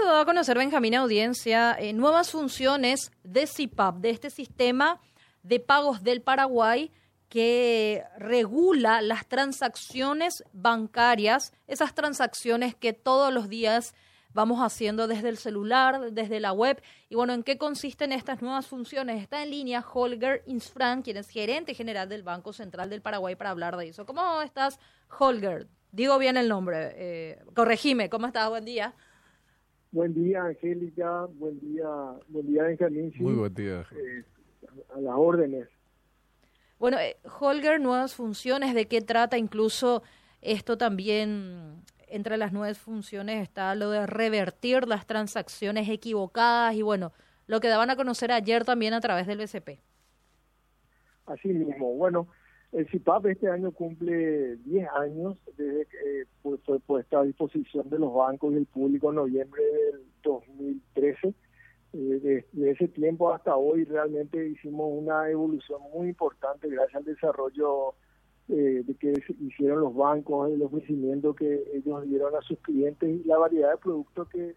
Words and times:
se 0.00 0.06
da 0.06 0.20
a 0.20 0.24
conocer, 0.24 0.56
Benjamín 0.56 0.94
Audiencia, 0.94 1.76
eh, 1.78 1.92
nuevas 1.92 2.30
funciones 2.30 3.12
de 3.22 3.46
CIPAP, 3.46 3.96
de 3.96 4.10
este 4.10 4.30
sistema 4.30 4.98
de 5.42 5.60
pagos 5.60 6.02
del 6.02 6.22
Paraguay 6.22 6.90
que 7.28 8.02
regula 8.16 9.02
las 9.02 9.26
transacciones 9.26 10.42
bancarias, 10.52 11.52
esas 11.66 11.94
transacciones 11.94 12.74
que 12.74 12.92
todos 12.92 13.32
los 13.32 13.48
días 13.48 13.94
vamos 14.32 14.60
haciendo 14.60 15.06
desde 15.06 15.28
el 15.28 15.36
celular, 15.36 16.12
desde 16.12 16.40
la 16.40 16.52
web. 16.52 16.82
Y 17.08 17.14
bueno, 17.14 17.34
¿en 17.34 17.42
qué 17.42 17.58
consisten 17.58 18.12
estas 18.12 18.40
nuevas 18.42 18.66
funciones? 18.66 19.20
Está 19.22 19.42
en 19.42 19.50
línea 19.50 19.84
Holger 19.92 20.42
Insfran, 20.46 21.02
quien 21.02 21.18
es 21.18 21.28
gerente 21.28 21.74
general 21.74 22.08
del 22.08 22.22
Banco 22.22 22.52
Central 22.52 22.88
del 22.88 23.02
Paraguay, 23.02 23.36
para 23.36 23.50
hablar 23.50 23.76
de 23.76 23.88
eso. 23.88 24.06
¿Cómo 24.06 24.40
estás, 24.42 24.78
Holger? 25.18 25.68
Digo 25.92 26.18
bien 26.18 26.36
el 26.36 26.48
nombre. 26.48 26.92
Eh, 26.94 27.44
corregime, 27.54 28.08
¿cómo 28.08 28.26
estás? 28.26 28.48
Buen 28.48 28.64
día. 28.64 28.94
Buen 29.92 30.14
día, 30.14 30.44
Angélica. 30.44 31.26
Buen 31.34 31.58
día, 31.60 31.88
buen 32.28 32.46
día, 32.46 32.62
Benjamín. 32.62 33.12
Muy 33.18 33.34
buen 33.34 33.54
día. 33.54 33.84
Eh, 33.90 34.24
a 34.94 35.00
las 35.00 35.14
órdenes. 35.16 35.68
Bueno, 36.78 36.98
eh, 36.98 37.16
Holger, 37.40 37.80
nuevas 37.80 38.14
funciones, 38.14 38.74
¿de 38.74 38.86
qué 38.86 39.00
trata? 39.00 39.36
Incluso 39.36 40.02
esto 40.42 40.78
también, 40.78 41.82
entre 42.06 42.36
las 42.36 42.52
nuevas 42.52 42.78
funciones 42.78 43.42
está 43.42 43.74
lo 43.74 43.90
de 43.90 44.06
revertir 44.06 44.86
las 44.86 45.06
transacciones 45.06 45.88
equivocadas 45.88 46.74
y 46.74 46.82
bueno, 46.82 47.12
lo 47.46 47.60
que 47.60 47.68
daban 47.68 47.90
a 47.90 47.96
conocer 47.96 48.30
ayer 48.30 48.64
también 48.64 48.94
a 48.94 49.00
través 49.00 49.26
del 49.26 49.38
BCP. 49.38 49.80
Así 51.26 51.48
mismo, 51.48 51.94
bueno, 51.94 52.28
el 52.72 52.88
CIPAP 52.88 53.26
este 53.26 53.48
año 53.48 53.72
cumple 53.72 54.56
10 54.56 54.88
años 54.90 55.36
desde 55.56 55.86
que 55.86 56.22
eh, 56.22 56.26
fue 56.42 56.58
puesta 56.80 57.20
a 57.20 57.24
disposición 57.24 57.90
de 57.90 57.98
los 57.98 58.14
bancos 58.14 58.52
y 58.52 58.56
el 58.58 58.66
público 58.66 59.10
en 59.10 59.16
noviembre 59.16 59.62
del 59.62 60.02
2013 60.22 61.34
eh, 61.92 62.44
de, 62.52 62.70
ese 62.70 62.86
tiempo 62.88 63.32
hasta 63.32 63.56
hoy 63.56 63.84
realmente 63.84 64.48
hicimos 64.48 64.86
una 64.92 65.28
evolución 65.28 65.80
muy 65.92 66.08
importante 66.10 66.68
gracias 66.68 66.96
al 66.96 67.04
desarrollo 67.04 67.94
eh, 68.48 68.82
de 68.84 68.94
que 68.94 69.14
hicieron 69.40 69.80
los 69.80 69.94
bancos, 69.94 70.50
el 70.52 70.62
ofrecimiento 70.62 71.34
que 71.34 71.64
ellos 71.74 72.04
dieron 72.04 72.34
a 72.36 72.42
sus 72.42 72.58
clientes 72.60 73.08
y 73.08 73.24
la 73.24 73.38
variedad 73.38 73.72
de 73.72 73.78
productos 73.78 74.28
que, 74.28 74.54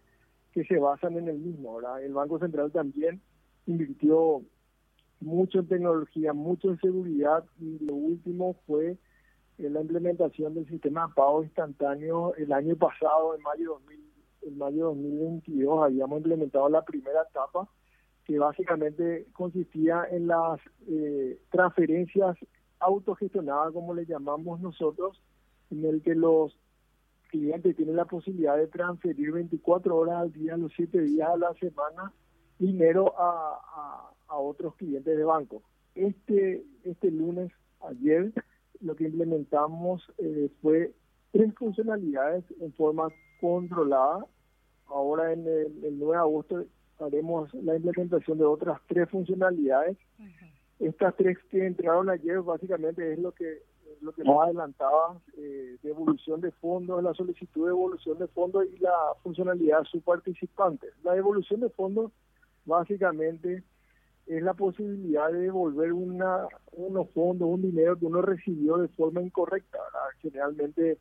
que 0.52 0.64
se 0.64 0.78
basan 0.78 1.16
en 1.16 1.28
el 1.28 1.38
mismo. 1.38 1.80
El 1.98 2.12
Banco 2.12 2.38
Central 2.38 2.72
también 2.72 3.20
invirtió 3.66 4.42
mucho 5.20 5.60
en 5.60 5.68
tecnología, 5.68 6.32
mucho 6.32 6.70
en 6.70 6.80
seguridad 6.80 7.44
y 7.60 7.78
lo 7.84 7.94
último 7.94 8.56
fue 8.66 8.98
eh, 9.58 9.70
la 9.70 9.80
implementación 9.80 10.54
del 10.54 10.68
sistema 10.68 11.06
de 11.06 11.14
pago 11.14 11.42
instantáneo 11.42 12.34
el 12.36 12.52
año 12.52 12.76
pasado, 12.76 13.34
en 13.34 13.42
mayo 13.42 13.60
de 13.60 13.66
2000 13.66 14.14
en 14.46 14.58
mayo 14.58 14.76
de 14.76 15.00
2022 15.02 15.84
habíamos 15.84 16.18
implementado 16.18 16.68
la 16.68 16.84
primera 16.84 17.22
etapa 17.22 17.68
que 18.24 18.38
básicamente 18.38 19.26
consistía 19.32 20.06
en 20.10 20.26
las 20.28 20.60
eh, 20.88 21.38
transferencias 21.50 22.36
autogestionadas, 22.80 23.72
como 23.72 23.94
le 23.94 24.06
llamamos 24.06 24.60
nosotros, 24.60 25.20
en 25.70 25.84
el 25.84 26.02
que 26.02 26.14
los 26.14 26.56
clientes 27.28 27.76
tienen 27.76 27.96
la 27.96 28.06
posibilidad 28.06 28.56
de 28.56 28.68
transferir 28.68 29.32
24 29.32 29.96
horas 29.96 30.22
al 30.22 30.32
día, 30.32 30.56
los 30.56 30.72
7 30.74 31.00
días 31.02 31.28
a 31.28 31.36
la 31.36 31.52
semana, 31.54 32.12
dinero 32.58 33.12
a, 33.18 34.10
otros 34.36 34.74
clientes 34.76 35.16
de 35.16 35.24
banco. 35.24 35.62
Este, 35.94 36.64
este 36.84 37.10
lunes, 37.10 37.52
ayer, 37.88 38.32
lo 38.80 38.96
que 38.96 39.04
implementamos 39.04 40.02
eh, 40.18 40.50
fue 40.60 40.92
tres 41.32 41.54
funcionalidades 41.54 42.44
en 42.60 42.72
forma 42.72 43.08
controlada 43.40 44.26
ahora 44.86 45.32
en 45.32 45.46
el, 45.46 45.98
9 45.98 46.12
de 46.12 46.18
agosto 46.18 46.64
haremos 47.00 47.52
la 47.54 47.76
implementación 47.76 48.38
de 48.38 48.44
otras 48.44 48.80
tres 48.86 49.08
funcionalidades. 49.10 49.96
Estas 50.78 51.16
tres 51.16 51.38
que 51.50 51.66
entraron 51.66 52.08
ayer 52.10 52.40
básicamente 52.40 53.12
es 53.12 53.18
lo 53.18 53.32
que 53.32 53.62
lo 54.00 54.12
que 54.12 54.24
nos 54.24 54.42
adelantaba 54.42 55.18
eh, 55.36 55.78
de 55.82 55.88
evolución 55.88 56.40
de 56.40 56.50
fondos, 56.52 57.02
la 57.02 57.14
solicitud 57.14 57.64
de 57.64 57.70
evolución 57.70 58.18
de 58.18 58.26
fondos 58.26 58.66
y 58.66 58.78
la 58.78 58.92
funcionalidad 59.22 59.80
de 59.80 59.84
subparticipantes. 59.86 60.92
La 61.02 61.16
evolución 61.16 61.60
de 61.60 61.70
fondos 61.70 62.12
básicamente 62.66 63.62
es 64.26 64.42
la 64.42 64.54
posibilidad 64.54 65.30
de 65.30 65.40
devolver 65.40 65.92
una, 65.92 66.46
unos 66.72 67.10
fondos, 67.10 67.48
un 67.48 67.62
dinero 67.62 67.98
que 67.98 68.06
uno 68.06 68.22
recibió 68.22 68.78
de 68.78 68.88
forma 68.88 69.22
incorrecta. 69.22 69.78
Generalmente 70.20 70.98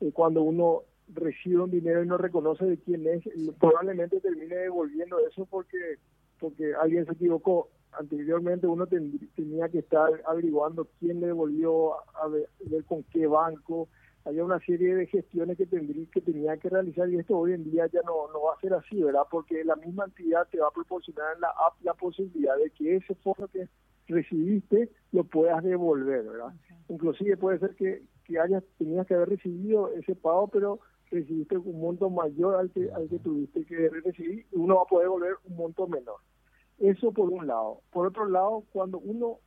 eh, 0.00 0.12
cuando 0.12 0.42
uno 0.42 0.82
recibe 1.08 1.62
un 1.62 1.70
dinero 1.70 2.02
y 2.02 2.06
no 2.06 2.16
reconoce 2.16 2.64
de 2.64 2.78
quién 2.78 3.06
es, 3.06 3.22
probablemente 3.58 4.20
termine 4.20 4.56
devolviendo 4.56 5.18
eso 5.20 5.46
porque 5.46 5.98
porque 6.40 6.74
alguien 6.74 7.06
se 7.06 7.12
equivocó. 7.12 7.68
Anteriormente 7.92 8.66
uno 8.66 8.86
tenía 8.86 9.68
que 9.68 9.78
estar 9.78 10.10
averiguando 10.26 10.88
quién 10.98 11.20
le 11.20 11.28
devolvió, 11.28 11.94
a 12.20 12.28
ver, 12.28 12.48
con 12.86 13.04
qué 13.04 13.26
banco. 13.26 13.88
Había 14.24 14.44
una 14.44 14.58
serie 14.60 14.94
de 14.94 15.06
gestiones 15.06 15.58
que 15.58 15.66
tendría 15.66 16.06
que 16.10 16.20
tenía 16.20 16.56
que 16.56 16.70
realizar 16.70 17.08
y 17.10 17.18
esto 17.18 17.36
hoy 17.36 17.52
en 17.52 17.64
día 17.64 17.86
ya 17.88 18.00
no, 18.06 18.32
no 18.32 18.42
va 18.42 18.54
a 18.54 18.60
ser 18.60 18.72
así, 18.72 19.02
¿verdad? 19.02 19.24
Porque 19.30 19.62
la 19.64 19.76
misma 19.76 20.04
entidad 20.06 20.48
te 20.50 20.58
va 20.58 20.68
a 20.68 20.72
proporcionar 20.72 21.34
en 21.34 21.42
la 21.42 21.48
app 21.48 21.74
la 21.82 21.94
posibilidad 21.94 22.56
de 22.56 22.70
que 22.70 22.96
ese 22.96 23.14
fondo 23.16 23.48
que 23.48 23.68
recibiste 24.08 24.90
lo 25.12 25.24
puedas 25.24 25.62
devolver, 25.62 26.24
¿verdad? 26.24 26.54
Inclusive 26.88 27.36
puede 27.36 27.58
ser 27.58 27.74
que, 27.74 28.02
que 28.24 28.38
hayas, 28.38 28.62
tenías 28.78 29.06
que 29.06 29.14
haber 29.14 29.28
recibido 29.28 29.90
ese 29.92 30.14
pago, 30.14 30.48
pero 30.48 30.80
recibiste 31.10 31.56
un 31.56 31.80
monto 31.80 32.10
mayor 32.10 32.56
al 32.56 32.70
que, 32.70 32.90
al 32.92 33.08
que 33.08 33.18
tuviste 33.18 33.64
que 33.64 33.88
recibir 33.88 34.46
y 34.50 34.56
uno 34.56 34.76
va 34.76 34.82
a 34.82 34.86
poder 34.86 35.08
volver 35.08 35.34
un 35.44 35.56
monto 35.56 35.86
menor. 35.86 36.16
Eso 36.78 37.12
por 37.12 37.30
un 37.30 37.46
lado. 37.46 37.80
Por 37.92 38.06
otro 38.06 38.28
lado, 38.28 38.64
cuando 38.72 38.98
uno 38.98 39.38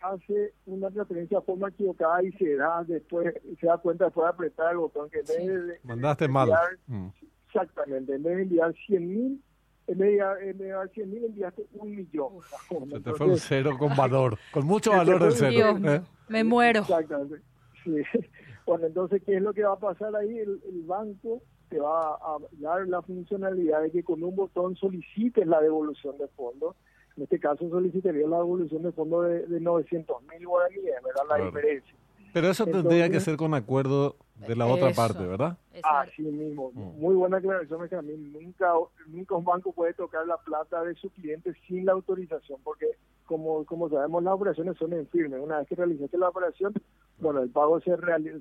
hace 0.00 0.54
una 0.66 0.90
transferencia 0.90 1.38
de 1.38 1.44
forma 1.44 1.68
equivocada 1.68 2.22
y 2.22 2.32
se 2.32 2.56
da 2.56 2.84
después, 2.84 3.34
se 3.60 3.66
da 3.66 3.78
cuenta 3.78 4.06
después 4.06 4.24
de 4.24 4.30
apretar 4.30 4.72
el 4.72 4.78
botón 4.78 5.10
que 5.10 5.22
de, 5.22 5.78
Mandaste 5.82 6.28
mal. 6.28 6.50
Mm. 6.86 7.08
Exactamente, 7.46 8.14
en 8.14 8.22
vez 8.22 8.36
de 8.36 8.42
enviar 8.42 8.74
100 8.86 9.08
mil, 9.08 9.42
en 9.86 9.98
vez 9.98 10.18
de 10.18 10.50
enviar 10.50 10.88
100 10.90 11.10
mil 11.10 11.24
enviaste 11.24 11.66
un 11.72 11.96
millón. 11.96 12.32
Se 12.90 13.00
te 13.00 13.14
fue 13.14 13.26
un 13.26 13.38
cero 13.38 13.76
con 13.78 13.96
valor, 13.96 14.38
con 14.52 14.66
mucho 14.66 14.90
valor 14.96 15.22
el 15.22 15.32
cero. 15.32 15.78
¿eh? 15.84 16.02
Me 16.28 16.44
muero. 16.44 16.80
Exactamente. 16.80 17.40
Sí. 17.84 18.02
Bueno, 18.68 18.86
entonces, 18.86 19.22
¿qué 19.24 19.36
es 19.36 19.40
lo 19.40 19.54
que 19.54 19.62
va 19.62 19.72
a 19.72 19.78
pasar 19.78 20.14
ahí? 20.14 20.40
El, 20.40 20.60
banco 20.84 21.40
te 21.70 21.80
va 21.80 22.16
a 22.16 22.36
dar 22.58 22.86
la 22.86 23.00
funcionalidad 23.00 23.80
de 23.80 23.90
que 23.90 24.02
con 24.02 24.22
un 24.22 24.36
botón 24.36 24.76
solicites 24.76 25.46
la 25.46 25.58
devolución 25.62 26.18
de 26.18 26.28
fondos. 26.28 26.76
En 27.18 27.24
este 27.24 27.40
caso 27.40 27.68
solicitaría 27.68 28.28
la 28.28 28.36
devolución 28.36 28.80
de 28.84 28.92
fondos 28.92 29.26
de, 29.26 29.44
de 29.48 29.60
900 29.60 30.22
mil 30.22 30.46
guaraníes, 30.46 30.84
¿verdad? 31.04 31.22
La 31.28 31.44
diferencia. 31.44 31.94
Pero 32.32 32.48
eso 32.48 32.64
tendría 32.64 33.10
que 33.10 33.18
ser 33.18 33.36
con 33.36 33.54
acuerdo 33.54 34.14
de 34.46 34.54
la 34.54 34.66
otra 34.66 34.92
parte, 34.92 35.26
¿verdad? 35.26 35.58
Así 35.82 36.22
mismo. 36.22 36.70
Mm. 36.72 37.00
Muy 37.00 37.16
buena 37.16 37.38
aclaración, 37.38 37.88
a 37.92 38.02
mí 38.02 38.12
nunca, 38.16 38.72
nunca 39.08 39.34
un 39.34 39.44
banco 39.44 39.72
puede 39.72 39.94
tocar 39.94 40.24
la 40.28 40.36
plata 40.36 40.84
de 40.84 40.94
su 40.94 41.10
cliente 41.10 41.52
sin 41.66 41.86
la 41.86 41.92
autorización, 41.92 42.60
porque 42.62 42.86
como, 43.26 43.64
como 43.64 43.88
sabemos 43.88 44.22
las 44.22 44.34
operaciones 44.34 44.76
son 44.76 44.92
en 44.92 45.08
firme. 45.08 45.40
Una 45.40 45.58
vez 45.58 45.66
que 45.66 45.74
realizaste 45.74 46.18
la 46.18 46.28
operación, 46.28 46.72
bueno, 47.18 47.42
el 47.42 47.50
pago 47.50 47.80
se, 47.80 47.96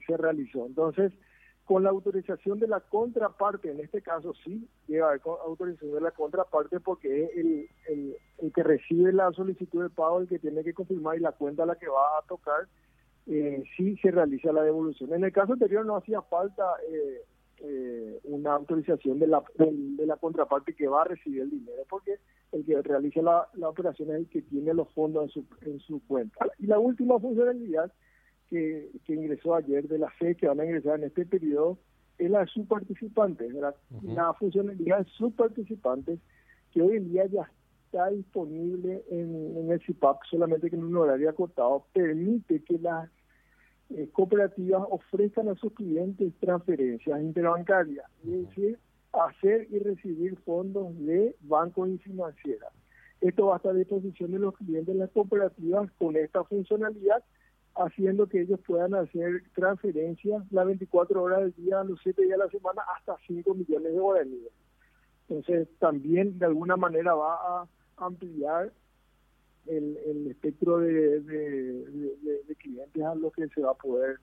se 0.06 0.18
realizó. 0.18 0.68
Entonces, 0.68 1.12
con 1.68 1.84
la 1.84 1.90
autorización 1.90 2.60
de 2.60 2.68
la 2.68 2.80
contraparte, 2.80 3.70
en 3.70 3.82
este 3.82 4.02
caso 4.02 4.34
sí, 4.44 4.68
llega 4.88 5.10
a 5.12 5.20
autorización 5.46 5.94
de 5.96 6.02
la 6.02 6.12
contraparte 6.12 6.80
porque 6.80 7.24
es 7.26 7.30
el, 7.36 7.70
el, 7.90 8.17
que 8.58 8.64
recibe 8.64 9.14
la 9.14 9.32
solicitud 9.34 9.84
de 9.84 9.92
pago 9.92 10.20
el 10.20 10.28
que 10.28 10.40
tiene 10.40 10.64
que 10.64 10.74
confirmar 10.74 11.16
y 11.16 11.20
la 11.20 11.32
cuenta 11.32 11.62
a 11.62 11.68
la 11.68 11.76
que 11.76 11.88
va 11.88 12.18
a 12.18 12.26
tocar, 12.28 12.68
eh, 13.28 13.64
sí 13.78 13.96
se 13.98 14.10
realiza 14.10 14.52
la 14.52 14.64
devolución. 14.64 15.14
En 15.14 15.24
el 15.24 15.32
caso 15.32 15.54
anterior 15.54 15.86
no 15.86 15.96
hacía 15.96 16.24
falta 16.24 16.64
eh, 16.90 17.22
eh, 17.60 18.20
una 18.24 18.56
autorización 18.56 19.20
de 19.20 19.28
la, 19.28 19.44
de, 19.60 20.08
la 20.08 20.16
contraparte 20.16 20.74
que 20.74 20.88
va 20.88 21.04
a 21.04 21.06
recibir 21.06 21.42
el 21.42 21.52
dinero 21.52 21.84
porque 21.88 22.16
el 22.52 22.66
que 22.66 22.82
realiza 22.82 23.22
la, 23.22 23.48
la 23.54 23.70
operación 23.70 24.10
es 24.10 24.16
el 24.16 24.28
que 24.28 24.42
tiene 24.42 24.74
los 24.74 24.92
fondos 24.94 25.26
en 25.26 25.30
su, 25.30 25.46
en 25.62 25.80
su 25.82 26.02
cuenta. 26.08 26.48
Y 26.58 26.66
la 26.66 26.80
última 26.80 27.20
funcionalidad 27.20 27.92
que, 28.50 28.90
que 29.06 29.14
ingresó 29.14 29.54
ayer 29.54 29.88
de 29.88 30.00
la 30.00 30.10
fe 30.10 30.34
que 30.34 30.48
van 30.48 30.62
a 30.62 30.66
ingresar 30.66 30.98
en 30.98 31.06
este 31.06 31.28
periodo 31.28 31.78
es 32.18 32.32
la 32.32 32.40
de 32.40 32.48
subparticipantes, 32.48 33.54
la, 33.54 33.76
la 34.02 34.34
funcionalidad 34.34 35.06
de 35.06 35.12
subparticipantes 35.12 36.20
que 36.72 36.82
hoy 36.82 36.98
en 36.98 37.12
día 37.12 37.28
ya 37.28 37.52
está 37.88 38.10
disponible 38.10 39.04
en, 39.10 39.58
en 39.58 39.72
el 39.72 39.82
CIPAP, 39.82 40.20
solamente 40.30 40.70
que 40.70 40.76
en 40.76 40.84
un 40.84 40.98
horario 40.98 41.30
acotado, 41.30 41.86
permite 41.94 42.62
que 42.64 42.78
las 42.78 43.10
eh, 43.90 44.10
cooperativas 44.12 44.84
ofrezcan 44.90 45.48
a 45.48 45.56
sus 45.56 45.74
clientes 45.74 46.34
transferencias 46.40 47.22
interbancarias, 47.22 48.06
es 48.26 48.48
decir, 48.50 48.80
hacer 49.14 49.68
y 49.72 49.80
recibir 49.80 50.38
fondos 50.40 50.98
de 51.00 51.36
bancos 51.42 51.90
y 51.90 51.98
financieras. 52.00 52.72
Esto 53.22 53.48
va 53.48 53.56
a 53.56 53.58
estar 53.58 53.72
a 53.72 53.76
disposición 53.76 54.32
de 54.32 54.40
los 54.40 54.56
clientes 54.56 54.94
de 54.94 55.00
las 55.00 55.10
cooperativas 55.12 55.90
con 55.98 56.16
esta 56.18 56.44
funcionalidad 56.44 57.24
haciendo 57.76 58.28
que 58.28 58.42
ellos 58.42 58.60
puedan 58.66 58.96
hacer 58.96 59.44
transferencias 59.54 60.44
las 60.52 60.66
24 60.66 61.22
horas 61.22 61.40
del 61.42 61.54
día, 61.54 61.84
los 61.84 62.00
7 62.02 62.24
días 62.24 62.38
de 62.38 62.46
la 62.46 62.50
semana, 62.50 62.82
hasta 62.96 63.16
5 63.28 63.54
millones 63.54 63.94
de 63.94 64.00
guaraníes. 64.00 64.52
Entonces 65.30 65.68
también 65.80 66.40
de 66.40 66.46
alguna 66.46 66.76
manera 66.76 67.14
va 67.14 67.36
a 67.36 67.68
ampliar 67.98 68.72
el, 69.66 69.98
el 70.06 70.28
espectro 70.28 70.80
de, 70.80 71.20
de, 71.22 72.56
clientes 72.58 73.04
a 73.04 73.16
los 73.16 73.34
que 73.34 73.48
se 73.50 73.62
va 73.62 73.72
a 73.72 73.76
poder 73.76 74.20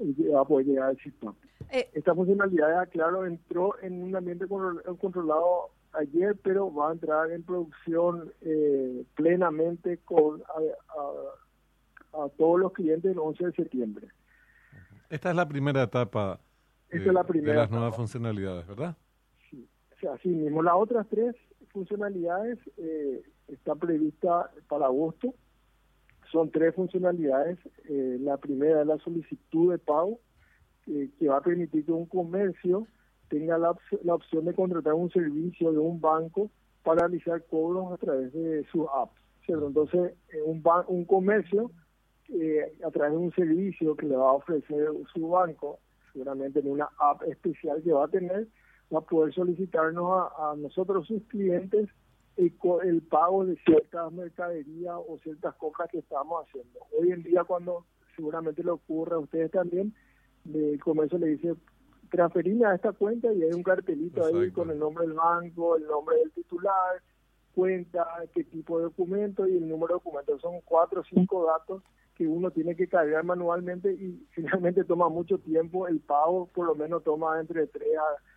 va 0.00 0.40
a 0.40 0.44
poder 0.44 0.66
llegar 0.66 0.88
al 0.90 0.98
sistema. 0.98 1.34
Eh, 1.70 1.88
Esta 1.92 2.14
funcionalidad, 2.14 2.88
claro, 2.90 3.26
entró 3.26 3.80
en 3.80 4.02
un 4.02 4.16
ambiente 4.16 4.46
controlado 4.46 5.70
ayer, 5.92 6.36
pero 6.42 6.72
va 6.72 6.90
a 6.90 6.92
entrar 6.92 7.30
en 7.30 7.42
producción 7.44 8.32
eh, 8.40 9.04
plenamente 9.14 9.98
con 9.98 10.42
a, 10.42 12.28
todos 12.36 12.60
los 12.60 12.72
clientes 12.72 13.12
el 13.12 13.18
11 13.18 13.46
de 13.46 13.52
septiembre. 13.52 14.08
Esta 15.10 15.30
es 15.30 15.36
la 15.36 15.48
primera 15.48 15.82
etapa 15.82 16.40
de, 16.90 17.12
la 17.12 17.24
primera 17.24 17.52
de 17.52 17.58
las 17.58 17.70
nuevas 17.70 17.94
funcionalidades, 17.94 18.66
¿verdad? 18.66 18.96
Sí, 19.50 19.68
o 19.94 19.98
sea, 19.98 20.14
así 20.14 20.28
mismo. 20.28 20.62
Las 20.62 20.74
otras 20.76 21.06
tres 21.08 21.34
funcionalidades 21.74 22.58
eh, 22.78 23.22
están 23.48 23.78
previstas 23.78 24.46
para 24.68 24.86
agosto. 24.86 25.34
Son 26.32 26.50
tres 26.50 26.74
funcionalidades. 26.74 27.58
Eh, 27.88 28.16
la 28.20 28.38
primera 28.38 28.80
es 28.80 28.86
la 28.86 28.98
solicitud 28.98 29.72
de 29.72 29.78
pago, 29.78 30.20
que 30.86 31.28
va 31.28 31.38
a 31.38 31.42
permitir 31.42 31.84
que 31.84 31.92
un 31.92 32.06
comercio 32.06 32.86
tenga 33.28 33.56
la, 33.58 33.74
la, 34.02 34.14
opción 34.14 34.44
de 34.44 34.54
contratar 34.54 34.92
un 34.94 35.10
servicio 35.10 35.72
de 35.72 35.78
un 35.78 36.00
banco 36.00 36.50
para 36.82 37.08
realizar 37.08 37.42
cobros 37.46 37.92
a 37.92 37.96
través 37.96 38.32
de 38.32 38.64
su 38.70 38.88
app. 38.88 39.10
Entonces, 39.48 40.12
eh, 40.28 40.42
un, 40.44 40.62
un 40.88 41.04
comercio 41.04 41.70
eh, 42.28 42.72
a 42.86 42.90
través 42.90 43.12
de 43.12 43.18
un 43.18 43.32
servicio 43.32 43.96
que 43.96 44.06
le 44.06 44.16
va 44.16 44.30
a 44.30 44.32
ofrecer 44.32 44.88
su 45.12 45.28
banco, 45.28 45.78
seguramente 46.12 46.60
en 46.60 46.70
una 46.70 46.88
app 46.98 47.22
especial 47.24 47.82
que 47.82 47.92
va 47.92 48.04
a 48.04 48.08
tener, 48.08 48.46
va 48.92 48.98
a 48.98 49.02
poder 49.02 49.34
solicitarnos 49.34 50.30
a, 50.38 50.54
nosotros, 50.56 51.06
sus 51.06 51.22
clientes, 51.24 51.88
el, 52.36 52.52
el, 52.84 53.02
pago 53.02 53.44
de 53.44 53.56
ciertas 53.64 54.12
mercaderías 54.12 54.96
o 55.08 55.18
ciertas 55.22 55.54
compras 55.56 55.88
que 55.90 55.98
estamos 55.98 56.46
haciendo. 56.46 56.80
Hoy 56.98 57.12
en 57.12 57.22
día, 57.22 57.44
cuando 57.44 57.84
seguramente 58.16 58.62
le 58.62 58.70
ocurre 58.70 59.14
a 59.14 59.18
ustedes 59.18 59.50
también, 59.50 59.94
el 60.52 60.80
comercio 60.82 61.18
le 61.18 61.28
dice, 61.28 61.54
transferirme 62.10 62.66
a 62.66 62.74
esta 62.74 62.92
cuenta 62.92 63.32
y 63.32 63.42
hay 63.42 63.52
un 63.52 63.62
cartelito 63.62 64.24
ahí 64.24 64.50
con 64.50 64.70
el 64.70 64.78
nombre 64.78 65.06
del 65.06 65.14
banco, 65.14 65.76
el 65.76 65.86
nombre 65.86 66.16
del 66.18 66.30
titular, 66.32 67.02
cuenta, 67.54 68.06
qué 68.32 68.44
tipo 68.44 68.78
de 68.78 68.84
documento 68.84 69.46
y 69.46 69.56
el 69.56 69.68
número 69.68 69.94
de 69.94 69.94
documento. 69.94 70.38
Son 70.38 70.60
cuatro 70.64 71.00
o 71.00 71.04
cinco 71.04 71.46
datos 71.46 71.82
que 72.14 72.26
uno 72.26 72.50
tiene 72.50 72.76
que 72.76 72.86
cargar 72.86 73.24
manualmente 73.24 73.92
y 73.92 74.26
finalmente 74.30 74.84
toma 74.84 75.08
mucho 75.08 75.38
tiempo. 75.38 75.88
El 75.88 76.00
pago 76.00 76.46
por 76.46 76.66
lo 76.66 76.74
menos 76.74 77.02
toma 77.02 77.40
entre 77.40 77.66
tres 77.66 77.96
a, 77.96 78.33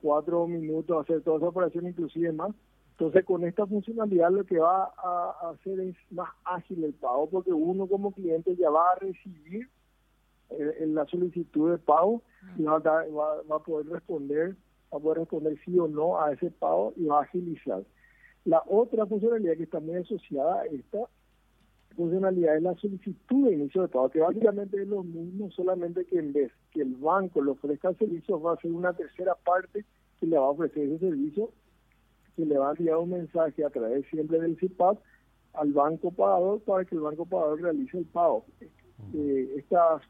cuatro 0.00 0.46
minutos 0.46 1.00
hacer 1.00 1.22
toda 1.22 1.38
esa 1.38 1.48
operación, 1.48 1.86
inclusive 1.86 2.32
más. 2.32 2.54
Entonces, 2.92 3.24
con 3.24 3.44
esta 3.44 3.64
funcionalidad 3.66 4.30
lo 4.30 4.44
que 4.44 4.58
va 4.58 4.92
a 4.96 5.50
hacer 5.50 5.78
es 5.80 5.96
más 6.10 6.30
ágil 6.44 6.82
el 6.82 6.94
pago 6.94 7.28
porque 7.30 7.52
uno 7.52 7.86
como 7.86 8.12
cliente 8.12 8.56
ya 8.56 8.70
va 8.70 8.90
a 8.90 8.96
recibir 8.96 9.68
en 10.50 10.94
la 10.94 11.06
solicitud 11.06 11.70
de 11.70 11.78
pago 11.78 12.22
y 12.56 12.62
va 12.62 12.76
a, 12.76 12.78
va, 12.78 13.56
a 13.56 13.58
poder 13.60 13.86
responder, 13.88 14.56
va 14.92 14.98
a 14.98 15.00
poder 15.00 15.18
responder 15.18 15.58
sí 15.64 15.78
o 15.78 15.86
no 15.86 16.20
a 16.20 16.32
ese 16.32 16.50
pago 16.50 16.92
y 16.96 17.06
va 17.06 17.20
a 17.20 17.22
agilizar. 17.22 17.82
La 18.44 18.62
otra 18.66 19.06
funcionalidad 19.06 19.56
que 19.56 19.64
está 19.64 19.78
muy 19.78 19.96
asociada 19.96 20.62
a 20.62 20.66
esta 20.66 20.98
funcionalidad 21.98 22.56
es 22.56 22.62
la 22.62 22.76
solicitud 22.76 23.48
de 23.48 23.54
inicio 23.54 23.82
de 23.82 23.88
pago, 23.88 24.08
que 24.08 24.20
básicamente 24.20 24.80
es 24.80 24.86
lo 24.86 25.02
mismo, 25.02 25.50
solamente 25.50 26.04
que 26.04 26.20
en 26.20 26.32
vez 26.32 26.52
que 26.70 26.82
el 26.82 26.94
banco 26.94 27.42
le 27.42 27.50
ofrezca 27.50 27.88
el 27.88 27.98
servicio, 27.98 28.40
va 28.40 28.52
a 28.52 28.60
ser 28.60 28.70
una 28.70 28.92
tercera 28.92 29.34
parte 29.34 29.84
que 30.20 30.26
le 30.26 30.38
va 30.38 30.46
a 30.46 30.50
ofrecer 30.50 30.84
ese 30.84 30.98
servicio, 31.00 31.50
que 32.36 32.46
le 32.46 32.56
va 32.56 32.68
a 32.68 32.74
enviar 32.76 32.98
un 32.98 33.10
mensaje 33.10 33.64
a 33.64 33.70
través 33.70 34.06
siempre 34.10 34.40
del 34.40 34.56
CIPAP 34.58 34.96
al 35.54 35.72
banco 35.72 36.12
pagador 36.12 36.60
para 36.60 36.84
que 36.84 36.94
el 36.94 37.00
banco 37.00 37.26
pagador 37.26 37.60
realice 37.62 37.98
el 37.98 38.04
pago. 38.04 38.44
Eh, 39.14 39.54
esta, 39.56 40.00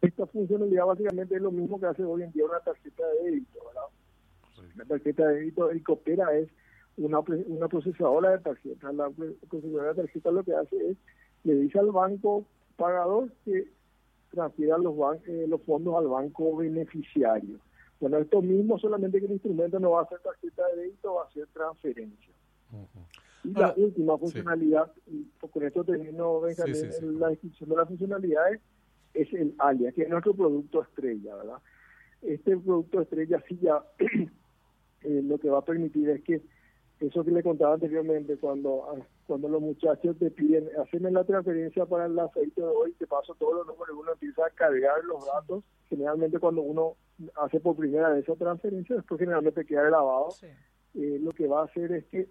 esta 0.00 0.26
funcionalidad 0.26 0.86
básicamente 0.86 1.34
es 1.34 1.42
lo 1.42 1.50
mismo 1.50 1.80
que 1.80 1.86
hace 1.86 2.04
hoy 2.04 2.22
en 2.22 2.30
día 2.30 2.44
una 2.44 2.60
tarjeta 2.60 3.02
de 3.08 3.24
débito, 3.24 3.58
¿verdad? 3.66 4.76
La 4.76 4.84
tarjeta 4.84 5.26
de 5.26 5.34
débito, 5.34 5.68
el 5.68 5.82
Coopera 5.82 6.32
es 6.38 6.48
una, 6.96 7.20
una 7.20 7.68
procesadora 7.68 8.30
de 8.30 8.38
tarjeta. 8.38 8.92
La 8.92 9.10
procesadora 9.48 9.94
de 9.94 10.02
tarjeta 10.02 10.30
lo 10.30 10.44
que 10.44 10.54
hace 10.54 10.90
es, 10.90 10.96
le 11.44 11.54
dice 11.54 11.78
al 11.78 11.90
banco 11.90 12.44
pagador 12.76 13.32
que 13.44 13.68
transfiera 14.30 14.78
los, 14.78 14.94
eh, 15.26 15.46
los 15.48 15.62
fondos 15.62 15.96
al 15.96 16.08
banco 16.08 16.56
beneficiario. 16.56 17.58
Bueno, 18.00 18.18
esto 18.18 18.42
mismo, 18.42 18.78
solamente 18.78 19.20
que 19.20 19.26
el 19.26 19.32
instrumento 19.32 19.78
no 19.78 19.92
va 19.92 20.02
a 20.02 20.08
ser 20.08 20.18
tarjeta 20.20 20.66
de 20.68 20.82
débito, 20.82 21.14
va 21.14 21.24
a 21.24 21.30
ser 21.30 21.46
transferencia. 21.52 22.34
Y 23.44 23.52
la 23.52 23.74
última 23.76 24.18
funcionalidad, 24.18 24.90
y 25.06 25.24
con 25.38 25.62
esto 25.62 25.84
termino, 25.84 26.40
Benjamín, 26.40 26.90
la 27.20 27.28
descripción 27.28 27.70
de 27.70 27.76
las 27.76 27.88
funcionalidades, 27.88 28.60
es 29.14 29.32
el 29.34 29.54
alias, 29.58 29.94
que 29.94 30.02
es 30.02 30.08
nuestro 30.08 30.34
producto 30.34 30.82
estrella, 30.82 31.36
¿verdad? 31.36 31.58
Este 32.22 32.56
producto 32.56 33.02
estrella 33.02 33.42
sí 33.48 33.58
ya 33.60 33.84
eh, 35.02 35.22
lo 35.22 35.38
que 35.38 35.50
va 35.50 35.58
a 35.58 35.64
permitir 35.64 36.08
es 36.08 36.22
que 36.22 36.42
eso 37.06 37.24
que 37.24 37.30
le 37.30 37.42
contaba 37.42 37.74
anteriormente, 37.74 38.36
cuando 38.36 38.84
ah, 38.90 39.06
cuando 39.26 39.48
los 39.48 39.60
muchachos 39.60 40.16
te 40.18 40.30
piden, 40.30 40.68
hacerme 40.80 41.10
la 41.10 41.24
transferencia 41.24 41.84
para 41.86 42.06
el 42.06 42.18
aceite 42.18 42.60
de 42.60 42.66
hoy, 42.66 42.92
te 42.92 43.06
paso 43.06 43.34
todos 43.34 43.54
los 43.56 43.66
números, 43.66 43.96
uno 43.98 44.12
empieza 44.12 44.46
a 44.46 44.50
cargar 44.50 45.04
los 45.04 45.26
datos, 45.26 45.64
generalmente 45.88 46.38
cuando 46.38 46.62
uno 46.62 46.96
hace 47.36 47.60
por 47.60 47.76
primera 47.76 48.10
vez 48.10 48.24
esa 48.24 48.36
transferencia, 48.36 48.96
después 48.96 49.18
generalmente 49.18 49.64
queda 49.64 49.82
grabado, 49.82 50.28
eh, 50.94 51.18
lo 51.20 51.32
que 51.32 51.46
va 51.46 51.62
a 51.62 51.64
hacer 51.64 51.92
es 51.92 52.04
que 52.06 52.28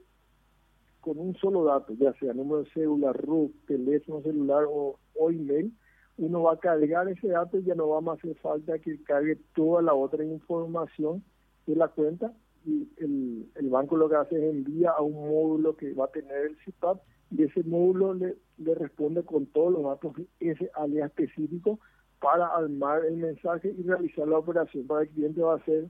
con 1.01 1.17
un 1.17 1.35
solo 1.35 1.63
dato, 1.65 1.93
ya 1.93 2.13
sea 2.13 2.33
número 2.33 2.63
de 2.63 2.69
cédula, 2.71 3.11
RUC, 3.11 3.51
teléfono 3.65 4.21
celular 4.21 4.65
o, 4.69 4.97
email, 5.31 5.73
uno 6.17 6.43
va 6.43 6.53
a 6.53 6.59
cargar 6.59 7.09
ese 7.09 7.29
dato 7.29 7.57
y 7.57 7.63
ya 7.63 7.73
no 7.73 7.89
va 7.89 8.11
a 8.11 8.15
hacer 8.15 8.35
falta 8.35 8.77
que 8.79 9.01
cargue 9.03 9.37
toda 9.55 9.81
la 9.81 9.93
otra 9.93 10.23
información 10.23 11.23
de 11.65 11.75
la 11.75 11.87
cuenta 11.87 12.31
el, 12.65 13.49
el 13.55 13.69
banco 13.69 13.97
lo 13.97 14.09
que 14.09 14.15
hace 14.15 14.37
es 14.37 14.53
envía 14.53 14.91
a 14.91 15.01
un 15.01 15.13
módulo 15.13 15.75
que 15.75 15.93
va 15.93 16.05
a 16.05 16.11
tener 16.11 16.45
el 16.45 16.57
CIPAP 16.63 17.01
y 17.31 17.43
ese 17.43 17.63
módulo 17.63 18.13
le, 18.13 18.35
le 18.57 18.75
responde 18.75 19.23
con 19.23 19.45
todos 19.47 19.73
los 19.73 19.83
datos 19.83 20.13
ese 20.39 20.69
alias 20.75 21.09
específico 21.09 21.79
para 22.19 22.47
armar 22.47 23.05
el 23.05 23.17
mensaje 23.17 23.73
y 23.75 23.83
realizar 23.83 24.27
la 24.27 24.37
operación. 24.37 24.85
Para 24.85 25.03
el 25.03 25.09
cliente 25.09 25.41
va 25.41 25.55
a 25.55 25.65
ser 25.65 25.87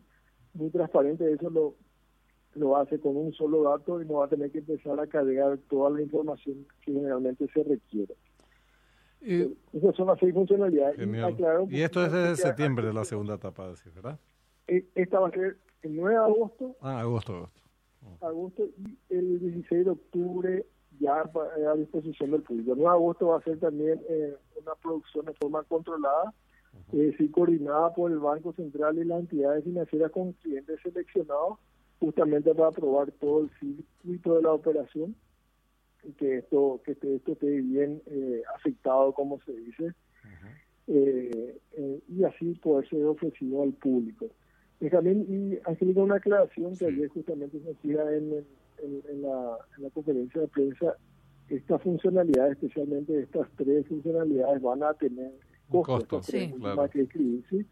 muy 0.53 0.69
transparente, 0.69 1.31
eso 1.31 1.49
lo 1.49 1.75
lo 2.55 2.75
hace 2.77 2.99
con 2.99 3.15
un 3.15 3.33
solo 3.33 3.63
dato 3.63 4.01
y 4.01 4.05
no 4.05 4.15
va 4.15 4.25
a 4.25 4.29
tener 4.29 4.51
que 4.51 4.59
empezar 4.59 4.99
a 4.99 5.07
cargar 5.07 5.57
toda 5.69 5.89
la 5.89 6.01
información 6.01 6.65
que 6.81 6.91
generalmente 6.91 7.47
se 7.53 7.63
requiere. 7.63 8.15
Y, 9.21 9.55
Esas 9.73 9.95
son 9.95 10.07
las 10.07 10.19
seis 10.19 10.33
funcionalidades. 10.33 10.97
Y, 11.69 11.81
esto 11.81 12.03
es 12.03 12.11
desde 12.11 12.35
septiembre 12.35 12.87
de 12.87 12.93
la 12.93 13.05
segunda 13.05 13.35
etapa, 13.35 13.71
¿verdad? 13.95 14.19
E, 14.67 14.85
esta 14.95 15.19
va 15.19 15.29
a 15.29 15.31
ser 15.31 15.57
el 15.83 15.95
9 15.95 16.11
de 16.11 16.21
agosto. 16.21 16.75
Ah, 16.81 16.99
agosto, 17.01 17.35
agosto. 17.35 17.61
Agosto 18.21 18.63
y 18.77 18.97
el 19.09 19.39
16 19.39 19.85
de 19.85 19.91
octubre 19.91 20.65
ya 20.99 21.21
a 21.21 21.75
disposición 21.75 22.31
del 22.31 22.43
público. 22.43 22.73
El 22.73 22.79
9 22.79 22.89
de 22.89 22.95
agosto 22.95 23.27
va 23.27 23.37
a 23.37 23.43
ser 23.43 23.59
también 23.59 24.01
eh, 24.09 24.35
una 24.61 24.75
producción 24.75 25.25
de 25.25 25.33
forma 25.33 25.63
controlada, 25.63 26.33
uh 26.91 27.31
coordinada 27.31 27.93
por 27.93 28.11
el 28.11 28.19
Banco 28.19 28.53
Central 28.53 28.97
y 28.97 29.05
las 29.05 29.21
entidades 29.21 29.63
financieras 29.63 30.11
con 30.11 30.33
clientes 30.33 30.79
seleccionados 30.81 31.59
justamente 32.01 32.53
para 32.55 32.71
probar 32.71 33.11
todo 33.11 33.41
el 33.41 33.49
circuito 33.59 34.35
de 34.35 34.41
la 34.41 34.53
operación 34.53 35.15
y 36.03 36.11
que 36.13 36.39
esto 36.39 36.81
que 36.83 36.93
esto 36.93 37.33
esté 37.33 37.61
bien 37.61 38.01
eh, 38.07 38.41
afectado 38.55 39.13
como 39.13 39.39
se 39.41 39.53
dice 39.53 39.93
eh, 40.87 41.59
eh, 41.73 42.01
y 42.09 42.23
así 42.23 42.55
poder 42.55 42.89
ser 42.89 43.05
ofrecido 43.05 43.61
al 43.61 43.73
público 43.73 44.25
también 44.89 45.25
y 45.29 45.69
Angélica 45.69 46.01
una 46.01 46.15
aclaración 46.15 46.75
que 46.75 46.87
ayer 46.87 47.07
justamente 47.09 47.59
se 47.59 47.71
hacía 47.71 48.01
en, 48.15 48.45
en, 48.81 49.21
la, 49.21 49.57
en 49.77 49.83
la 49.83 49.89
conferencia 49.91 50.41
de 50.41 50.47
prensa 50.47 50.95
estas 51.49 51.81
funcionalidades 51.81 52.53
especialmente 52.53 53.19
estas 53.19 53.47
tres 53.57 53.87
funcionalidades 53.87 54.61
van 54.61 54.83
a 54.83 54.93
tener 54.93 55.31
costos 55.69 56.25
sí. 56.25 56.53
que 56.91 57.01
escribir, 57.01 57.43
¿sí? 57.49 57.65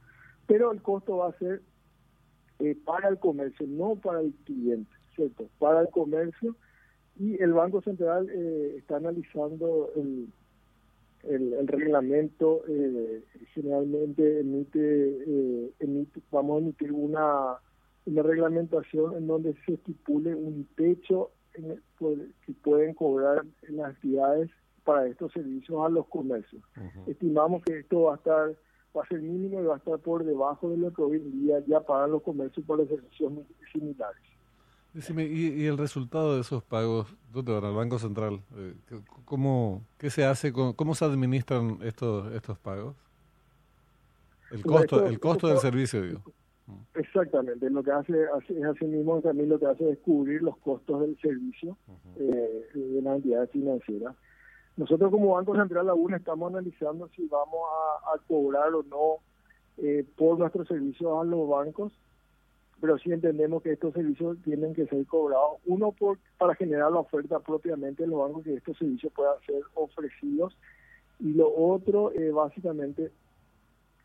pero 0.47 0.71
el 0.71 0.81
costo 0.81 1.17
va 1.17 1.29
a 1.29 1.37
ser 1.37 1.61
eh, 2.59 2.77
para 2.85 3.09
el 3.09 3.19
comercio, 3.19 3.65
no 3.67 3.95
para 3.95 4.21
el 4.21 4.33
cliente, 4.45 4.91
¿cierto? 5.15 5.49
Para 5.59 5.81
el 5.81 5.89
comercio 5.89 6.55
y 7.17 7.41
el 7.41 7.53
Banco 7.53 7.81
Central 7.81 8.29
eh, 8.29 8.75
está 8.77 8.97
analizando 8.97 9.91
el, 9.95 10.27
el, 11.23 11.67
reglamento, 11.67 12.63
eh, 12.67 13.23
generalmente 13.53 14.39
emite, 14.39 15.71
emite, 15.79 16.21
vamos 16.31 16.57
a 16.57 16.59
emitir 16.63 16.91
una, 16.91 17.57
una 18.05 18.23
reglamentación 18.23 19.17
en 19.17 19.27
donde 19.27 19.55
se 19.65 19.73
estipule 19.73 20.33
un 20.35 20.67
techo 20.75 21.31
en 21.53 21.81
que 21.97 22.53
pueden 22.61 22.93
cobrar 22.93 23.45
las 23.67 23.91
actividades 23.91 24.49
para 24.83 25.07
estos 25.07 25.31
servicios 25.33 25.85
a 25.85 25.89
los 25.89 26.07
comercios. 26.07 26.63
Estimamos 27.05 27.63
que 27.63 27.79
esto 27.79 28.03
va 28.03 28.13
a 28.13 28.17
estar 28.17 28.55
va 28.95 29.03
a 29.03 29.07
ser 29.07 29.21
mínimo 29.21 29.61
y 29.61 29.65
va 29.65 29.75
a 29.75 29.77
estar 29.77 29.99
por 29.99 30.23
debajo 30.23 30.69
de 30.69 30.77
lo 30.77 30.91
que 30.91 31.01
hoy 31.01 31.17
en 31.17 31.31
día 31.31 31.63
ya 31.67 31.79
pagan 31.81 32.11
los 32.11 32.23
comercios 32.23 32.65
por 32.65 32.79
los 32.79 32.87
servicios 32.87 33.33
similares. 33.71 34.21
¿Y, 34.93 35.65
el 35.65 35.77
resultado 35.77 36.35
de 36.35 36.41
esos 36.41 36.63
pagos, 36.63 37.15
dónde 37.31 37.53
van? 37.53 37.65
Al 37.65 37.75
Banco 37.75 37.99
Central. 37.99 38.41
Eh, 38.55 38.73
¿Cómo, 39.25 39.83
¿Qué 39.97 40.09
se 40.09 40.25
hace? 40.25 40.51
¿Cómo 40.51 40.95
se 40.95 41.05
administran 41.05 41.79
estos, 41.81 42.31
estos 42.33 42.57
pagos? 42.57 42.95
El 44.51 44.63
costo, 44.63 45.05
el 45.05 45.19
costo 45.19 45.47
del 45.47 45.59
servicio, 45.59 46.01
digo. 46.01 46.21
Exactamente, 46.95 47.69
lo 47.69 47.83
que 47.83 47.91
hace, 47.91 48.13
es 48.49 48.65
así 48.65 48.85
mismo 48.85 49.21
también 49.21 49.49
lo 49.49 49.59
que 49.59 49.65
hace 49.65 49.89
es 49.89 49.97
cubrir 49.99 50.41
los 50.41 50.57
costos 50.57 51.01
del 51.01 51.17
servicio 51.19 51.77
eh, 52.17 52.67
de 52.73 53.01
la 53.01 53.15
entidad 53.15 53.49
financiera. 53.49 54.13
Nosotros 54.77 55.11
como 55.11 55.33
Banco 55.33 55.55
Central 55.55 55.89
aún 55.89 56.13
estamos 56.13 56.51
analizando 56.51 57.09
si 57.15 57.27
vamos 57.27 57.59
a, 58.13 58.17
cobrar 58.27 58.73
o 58.73 58.83
no 58.83 59.17
eh, 59.77 60.05
por 60.15 60.37
nuestros 60.37 60.67
servicios 60.67 61.11
a 61.19 61.23
los 61.23 61.47
bancos, 61.49 61.91
pero 62.79 62.97
sí 62.97 63.11
entendemos 63.11 63.61
que 63.61 63.73
estos 63.73 63.93
servicios 63.93 64.37
tienen 64.43 64.73
que 64.73 64.85
ser 64.87 65.05
cobrados, 65.05 65.59
uno 65.65 65.91
por 65.91 66.17
para 66.37 66.55
generar 66.55 66.91
la 66.91 66.99
oferta 66.99 67.39
propiamente 67.39 68.03
en 68.03 68.11
los 68.11 68.19
bancos 68.19 68.43
que 68.43 68.55
estos 68.55 68.77
servicios 68.77 69.11
puedan 69.13 69.39
ser 69.45 69.61
ofrecidos 69.73 70.57
y 71.19 71.33
lo 71.33 71.53
otro 71.53 72.11
eh, 72.13 72.31
básicamente 72.31 73.11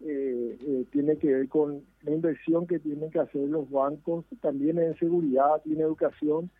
eh, 0.00 0.58
eh, 0.60 0.84
tiene 0.90 1.16
que 1.16 1.32
ver 1.32 1.48
con 1.48 1.82
la 2.02 2.10
inversión 2.10 2.66
que 2.66 2.78
tienen 2.78 3.10
que 3.10 3.20
hacer 3.20 3.48
los 3.48 3.70
bancos, 3.70 4.24
también 4.40 4.78
en 4.78 4.96
seguridad 4.98 5.62
y 5.64 5.74
en 5.74 5.80
educación, 5.80 6.50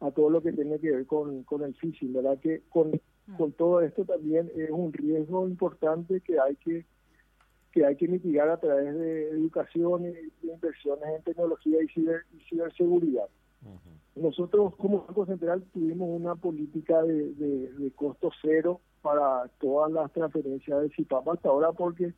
a 0.00 0.10
todo 0.10 0.30
lo 0.30 0.42
que 0.42 0.52
tiene 0.52 0.78
que 0.78 0.90
ver 0.90 1.06
con, 1.06 1.44
con 1.44 1.62
el 1.62 1.74
phishing, 1.74 2.12
¿verdad? 2.12 2.38
Que 2.40 2.62
con, 2.68 3.00
con 3.36 3.52
todo 3.52 3.80
esto 3.80 4.04
también 4.04 4.50
es 4.56 4.70
un 4.70 4.92
riesgo 4.92 5.46
importante 5.46 6.20
que 6.20 6.40
hay 6.40 6.56
que 6.56 6.84
que 7.72 7.86
hay 7.86 7.96
que 7.96 8.08
mitigar 8.08 8.48
a 8.48 8.58
través 8.58 8.94
de 8.94 9.30
educación 9.30 10.06
y 10.06 10.48
inversiones 10.50 11.04
en 11.16 11.22
tecnología 11.22 11.82
y, 11.82 11.88
ciber, 11.88 12.22
y 12.36 12.40
ciberseguridad. 12.48 13.28
Nosotros 14.16 14.74
como 14.76 15.04
Banco 15.06 15.26
Central 15.26 15.62
tuvimos 15.72 16.08
una 16.10 16.34
política 16.34 17.02
de, 17.02 17.32
de, 17.32 17.90
costo 17.92 18.30
cero 18.42 18.80
para 19.02 19.48
todas 19.60 19.92
las 19.92 20.12
transferencias 20.12 20.82
de 20.82 20.90
CIPAP 20.90 21.28
hasta 21.28 21.48
ahora 21.48 21.72
porque 21.72 22.12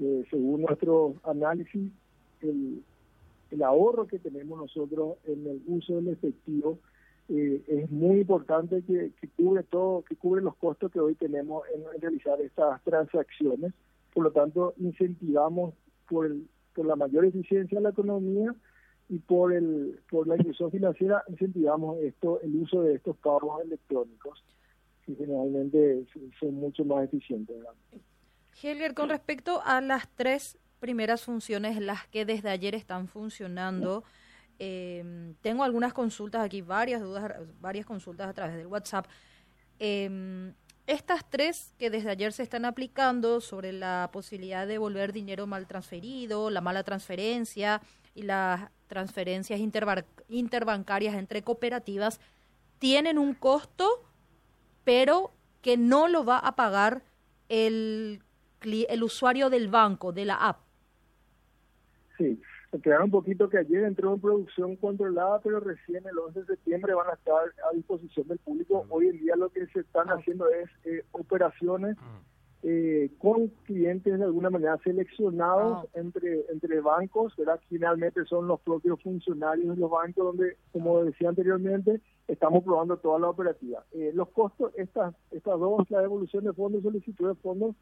eh, 0.00 0.24
según 0.30 0.62
nuestro 0.62 1.14
análisis, 1.24 1.92
el, 2.40 2.82
el, 3.50 3.62
ahorro 3.62 4.06
que 4.06 4.18
tenemos 4.18 4.58
nosotros 4.58 5.16
en 5.26 5.46
el 5.46 5.62
uso 5.66 5.96
del 5.96 6.08
efectivo 6.08 6.78
eh, 7.28 7.62
es 7.68 7.90
muy 7.90 8.20
importante 8.20 8.82
que, 8.82 9.12
cubre 9.36 9.62
todo, 9.64 10.02
que 10.02 10.16
cubre 10.16 10.40
los 10.40 10.56
costos 10.56 10.90
que 10.90 11.00
hoy 11.00 11.14
tenemos 11.14 11.64
en, 11.74 12.00
realizar 12.00 12.40
estas 12.40 12.82
transacciones. 12.84 13.74
Por 14.12 14.24
lo 14.24 14.30
tanto, 14.32 14.74
incentivamos 14.78 15.74
por, 16.08 16.26
el, 16.26 16.48
por 16.74 16.86
la 16.86 16.96
mayor 16.96 17.24
eficiencia 17.24 17.78
de 17.78 17.82
la 17.82 17.90
economía 17.90 18.54
y 19.08 19.18
por 19.18 19.54
el 19.54 20.00
por 20.10 20.26
la 20.26 20.36
inclusión 20.36 20.70
financiera 20.70 21.24
incentivamos 21.28 21.98
esto 22.02 22.40
el 22.42 22.54
uso 22.56 22.82
de 22.82 22.94
estos 22.94 23.16
pagos 23.16 23.62
electrónicos 23.64 24.44
que 25.06 25.14
generalmente 25.14 26.04
son 26.38 26.54
mucho 26.54 26.84
más 26.84 27.04
eficientes. 27.04 27.56
Helger, 28.62 28.92
con 28.92 29.08
respecto 29.08 29.62
a 29.64 29.80
las 29.80 30.06
tres 30.14 30.58
primeras 30.80 31.22
funciones, 31.22 31.80
las 31.80 32.06
que 32.08 32.26
desde 32.26 32.50
ayer 32.50 32.74
están 32.74 33.08
funcionando, 33.08 34.04
em, 34.58 35.34
tengo 35.40 35.64
algunas 35.64 35.94
consultas 35.94 36.44
aquí, 36.44 36.60
varias 36.60 37.00
dudas, 37.00 37.32
varias 37.60 37.86
consultas 37.86 38.28
a 38.28 38.34
través 38.34 38.56
del 38.56 38.66
WhatsApp. 38.66 39.06
Em, 39.78 40.52
estas 40.88 41.28
tres 41.28 41.74
que 41.78 41.90
desde 41.90 42.10
ayer 42.10 42.32
se 42.32 42.42
están 42.42 42.64
aplicando 42.64 43.40
sobre 43.40 43.72
la 43.72 44.08
posibilidad 44.12 44.66
de 44.66 44.72
devolver 44.72 45.12
dinero 45.12 45.46
mal 45.46 45.66
transferido, 45.66 46.50
la 46.50 46.60
mala 46.60 46.82
transferencia 46.82 47.80
y 48.14 48.22
las 48.22 48.70
transferencias 48.88 49.60
interbancarias 50.28 51.14
entre 51.14 51.42
cooperativas, 51.42 52.20
tienen 52.78 53.18
un 53.18 53.34
costo, 53.34 54.02
pero 54.82 55.32
que 55.60 55.76
no 55.76 56.08
lo 56.08 56.24
va 56.24 56.38
a 56.38 56.56
pagar 56.56 57.02
el 57.48 58.22
el 58.62 59.02
usuario 59.02 59.50
del 59.50 59.68
banco, 59.68 60.12
de 60.12 60.24
la 60.24 60.34
app. 60.34 60.58
Sí, 62.16 62.40
quedaron 62.82 63.06
un 63.06 63.10
poquito 63.10 63.48
que 63.48 63.58
ayer 63.58 63.84
entró 63.84 64.14
en 64.14 64.20
producción 64.20 64.76
controlada, 64.76 65.40
pero 65.40 65.60
recién 65.60 66.06
el 66.06 66.18
11 66.18 66.40
de 66.40 66.46
septiembre 66.46 66.94
van 66.94 67.08
a 67.08 67.14
estar 67.14 67.42
a 67.70 67.74
disposición 67.74 68.28
del 68.28 68.38
público. 68.38 68.84
Hoy 68.90 69.08
en 69.08 69.18
día 69.18 69.36
lo 69.36 69.48
que 69.50 69.66
se 69.68 69.80
están 69.80 70.08
haciendo 70.08 70.48
es 70.50 70.68
eh, 70.84 71.02
operaciones 71.12 71.96
eh, 72.62 73.10
con 73.18 73.48
clientes 73.64 74.18
de 74.18 74.24
alguna 74.24 74.50
manera 74.50 74.76
seleccionados 74.82 75.86
entre 75.94 76.44
entre 76.50 76.80
bancos, 76.80 77.34
¿verdad? 77.36 77.60
Finalmente 77.68 78.24
son 78.24 78.48
los 78.48 78.60
propios 78.60 79.00
funcionarios 79.02 79.76
de 79.76 79.80
los 79.80 79.90
bancos 79.90 80.36
donde, 80.36 80.56
como 80.72 81.04
decía 81.04 81.28
anteriormente, 81.28 82.00
estamos 82.26 82.64
probando 82.64 82.96
toda 82.98 83.20
la 83.20 83.30
operativa. 83.30 83.84
Eh, 83.92 84.10
los 84.12 84.28
costos, 84.30 84.72
estas 84.76 85.14
estas 85.30 85.58
dos, 85.58 85.88
la 85.90 86.02
devolución 86.02 86.44
de 86.44 86.52
fondos, 86.52 86.82
solicitud 86.82 87.28
de 87.28 87.34
fondos, 87.36 87.76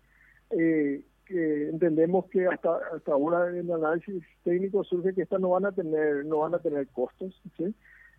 eh, 0.50 1.02
que 1.26 1.68
entendemos 1.68 2.26
que 2.26 2.46
hasta 2.46 2.78
hasta 2.94 3.12
ahora 3.12 3.50
en 3.50 3.66
el 3.66 3.72
análisis 3.72 4.22
técnico 4.44 4.84
surge 4.84 5.12
que 5.14 5.22
estas 5.22 5.40
no 5.40 5.50
van 5.50 5.66
a 5.66 5.72
tener 5.72 6.24
no 6.24 6.38
van 6.38 6.54
a 6.54 6.60
tener 6.60 6.86
costos 6.88 7.34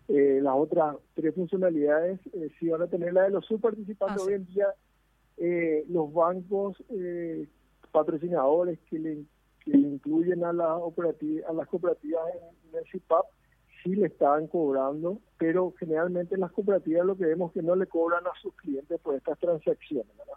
eh, 0.08 0.40
las 0.42 0.54
otras 0.56 0.96
tres 1.14 1.34
funcionalidades 1.34 2.18
eh, 2.32 2.48
sí 2.58 2.68
van 2.68 2.82
a 2.82 2.86
tener. 2.86 3.12
La 3.12 3.24
de 3.24 3.30
los 3.30 3.44
subparticipantes 3.44 4.22
ah, 4.22 4.24
hoy 4.24 4.34
en 4.34 4.46
día 4.46 4.66
eh, 5.36 5.84
los 5.88 6.12
bancos 6.12 6.82
eh, 6.90 7.46
patrocinadores 7.92 8.78
que 8.90 8.98
le, 8.98 9.24
que 9.60 9.76
incluyen 9.76 10.44
a 10.44 10.52
las 10.52 10.78
operativas 10.80 11.48
a 11.48 11.52
las 11.52 11.68
cooperativas 11.68 12.22
en, 12.34 12.78
el 12.78 12.84
CIPAP 12.90 13.24
sí 13.82 13.94
le 13.94 14.06
están 14.06 14.46
cobrando 14.46 15.20
pero 15.38 15.74
generalmente 15.78 16.36
las 16.36 16.52
cooperativas 16.52 17.06
lo 17.06 17.16
que 17.16 17.26
vemos 17.26 17.52
que 17.52 17.62
no 17.62 17.76
le 17.76 17.86
cobran 17.86 18.26
a 18.26 18.40
sus 18.40 18.54
clientes 18.54 18.98
por 19.00 19.14
estas 19.14 19.38
transacciones 19.38 20.16
¿verdad? 20.16 20.34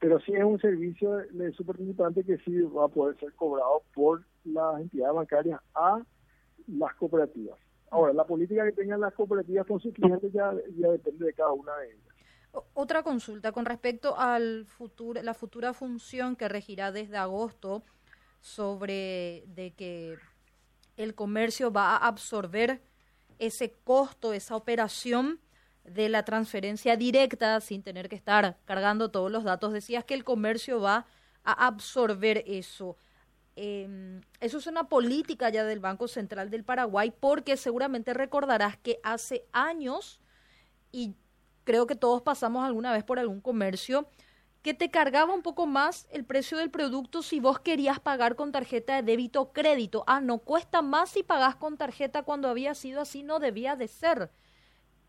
Pero 0.00 0.18
sí 0.20 0.32
es 0.32 0.42
un 0.42 0.58
servicio 0.58 1.10
de 1.30 1.52
superparticipante 1.52 2.24
que 2.24 2.38
sí 2.38 2.62
va 2.62 2.86
a 2.86 2.88
poder 2.88 3.18
ser 3.20 3.34
cobrado 3.34 3.82
por 3.94 4.24
las 4.44 4.80
entidades 4.80 5.14
bancarias 5.14 5.60
a 5.74 6.02
las 6.66 6.94
cooperativas. 6.94 7.58
Ahora, 7.90 8.14
la 8.14 8.24
política 8.24 8.64
que 8.64 8.72
tengan 8.72 9.00
las 9.00 9.12
cooperativas 9.12 9.66
con 9.66 9.78
sus 9.78 9.92
clientes 9.92 10.32
ya, 10.32 10.52
depende 10.52 11.26
de 11.26 11.32
cada 11.34 11.52
una 11.52 11.76
de 11.76 11.88
ellas. 11.88 12.14
Otra 12.72 13.02
consulta 13.02 13.52
con 13.52 13.66
respecto 13.66 14.14
a 14.18 14.38
la 14.38 15.34
futura 15.34 15.74
función 15.74 16.34
que 16.34 16.48
regirá 16.48 16.92
desde 16.92 17.18
agosto 17.18 17.82
sobre 18.40 19.44
de 19.48 19.72
que 19.76 20.16
el 20.96 21.14
comercio 21.14 21.70
va 21.70 21.96
a 21.96 22.08
absorber 22.08 22.80
ese 23.38 23.74
costo, 23.84 24.32
esa 24.32 24.56
operación 24.56 25.40
de 25.84 26.08
la 26.08 26.24
transferencia 26.24 26.96
directa 26.96 27.60
sin 27.60 27.82
tener 27.82 28.08
que 28.08 28.16
estar 28.16 28.58
cargando 28.64 29.10
todos 29.10 29.30
los 29.30 29.44
datos. 29.44 29.72
Decías 29.72 30.04
que 30.04 30.14
el 30.14 30.24
comercio 30.24 30.80
va 30.80 31.06
a 31.44 31.66
absorber 31.66 32.44
eso. 32.46 32.96
Em, 33.56 34.22
eso 34.40 34.58
es 34.58 34.66
una 34.66 34.88
política 34.88 35.50
ya 35.50 35.64
del 35.64 35.80
Banco 35.80 36.08
Central 36.08 36.50
del 36.50 36.64
Paraguay 36.64 37.12
porque 37.18 37.56
seguramente 37.56 38.14
recordarás 38.14 38.76
que 38.78 39.00
hace 39.02 39.44
años, 39.52 40.20
y 40.92 41.14
creo 41.64 41.86
que 41.86 41.96
todos 41.96 42.22
pasamos 42.22 42.64
alguna 42.64 42.92
vez 42.92 43.04
por 43.04 43.18
algún 43.18 43.40
comercio, 43.40 44.08
que 44.62 44.74
te 44.74 44.90
cargaba 44.90 45.34
un 45.34 45.42
poco 45.42 45.66
más 45.66 46.06
el 46.10 46.24
precio 46.24 46.58
del 46.58 46.70
producto 46.70 47.22
si 47.22 47.40
vos 47.40 47.60
querías 47.60 47.98
pagar 47.98 48.36
con 48.36 48.52
tarjeta 48.52 48.96
de 48.96 49.02
débito 49.02 49.40
o 49.40 49.52
crédito. 49.52 50.04
Ah, 50.06 50.20
no 50.20 50.38
cuesta 50.38 50.82
más 50.82 51.10
si 51.10 51.22
pagás 51.22 51.56
con 51.56 51.76
tarjeta 51.76 52.22
cuando 52.22 52.48
había 52.48 52.74
sido 52.74 53.00
así, 53.00 53.22
no 53.22 53.38
debía 53.38 53.76
de 53.76 53.88
ser. 53.88 54.30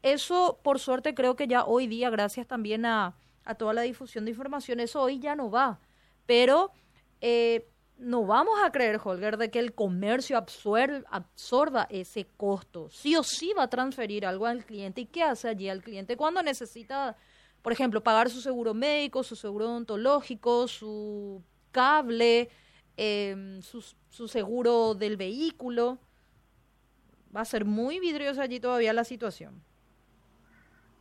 Eso, 0.03 0.59
por 0.63 0.79
suerte, 0.79 1.13
creo 1.13 1.35
que 1.35 1.47
ya 1.47 1.63
hoy 1.65 1.87
día, 1.87 2.09
gracias 2.09 2.47
también 2.47 2.85
a, 2.85 3.15
a 3.43 3.55
toda 3.55 3.73
la 3.73 3.81
difusión 3.81 4.25
de 4.25 4.31
información, 4.31 4.79
eso 4.79 5.01
hoy 5.01 5.19
ya 5.19 5.35
no 5.35 5.51
va. 5.51 5.79
Pero 6.25 6.71
eh, 7.21 7.67
no 7.97 8.25
vamos 8.25 8.59
a 8.63 8.71
creer, 8.71 8.99
Holger, 9.03 9.37
de 9.37 9.51
que 9.51 9.59
el 9.59 9.73
comercio 9.73 10.37
absorba 10.37 11.87
ese 11.89 12.25
costo. 12.25 12.89
Sí 12.89 13.15
o 13.15 13.23
sí 13.23 13.53
va 13.57 13.63
a 13.63 13.69
transferir 13.69 14.25
algo 14.25 14.47
al 14.47 14.65
cliente. 14.65 15.01
¿Y 15.01 15.05
qué 15.05 15.23
hace 15.23 15.47
allí 15.47 15.69
al 15.69 15.83
cliente 15.83 16.17
cuando 16.17 16.41
necesita, 16.41 17.15
por 17.61 17.71
ejemplo, 17.71 18.01
pagar 18.01 18.29
su 18.29 18.41
seguro 18.41 18.73
médico, 18.73 19.23
su 19.23 19.35
seguro 19.35 19.65
odontológico, 19.65 20.67
su 20.67 21.43
cable, 21.71 22.49
em, 22.97 23.61
su, 23.61 23.85
su 24.09 24.27
seguro 24.27 24.95
del 24.95 25.15
vehículo? 25.15 25.99
Va 27.35 27.41
a 27.41 27.45
ser 27.45 27.65
muy 27.65 27.99
vidriosa 27.99 28.41
allí 28.43 28.59
todavía 28.59 28.93
la 28.93 29.03
situación. 29.03 29.63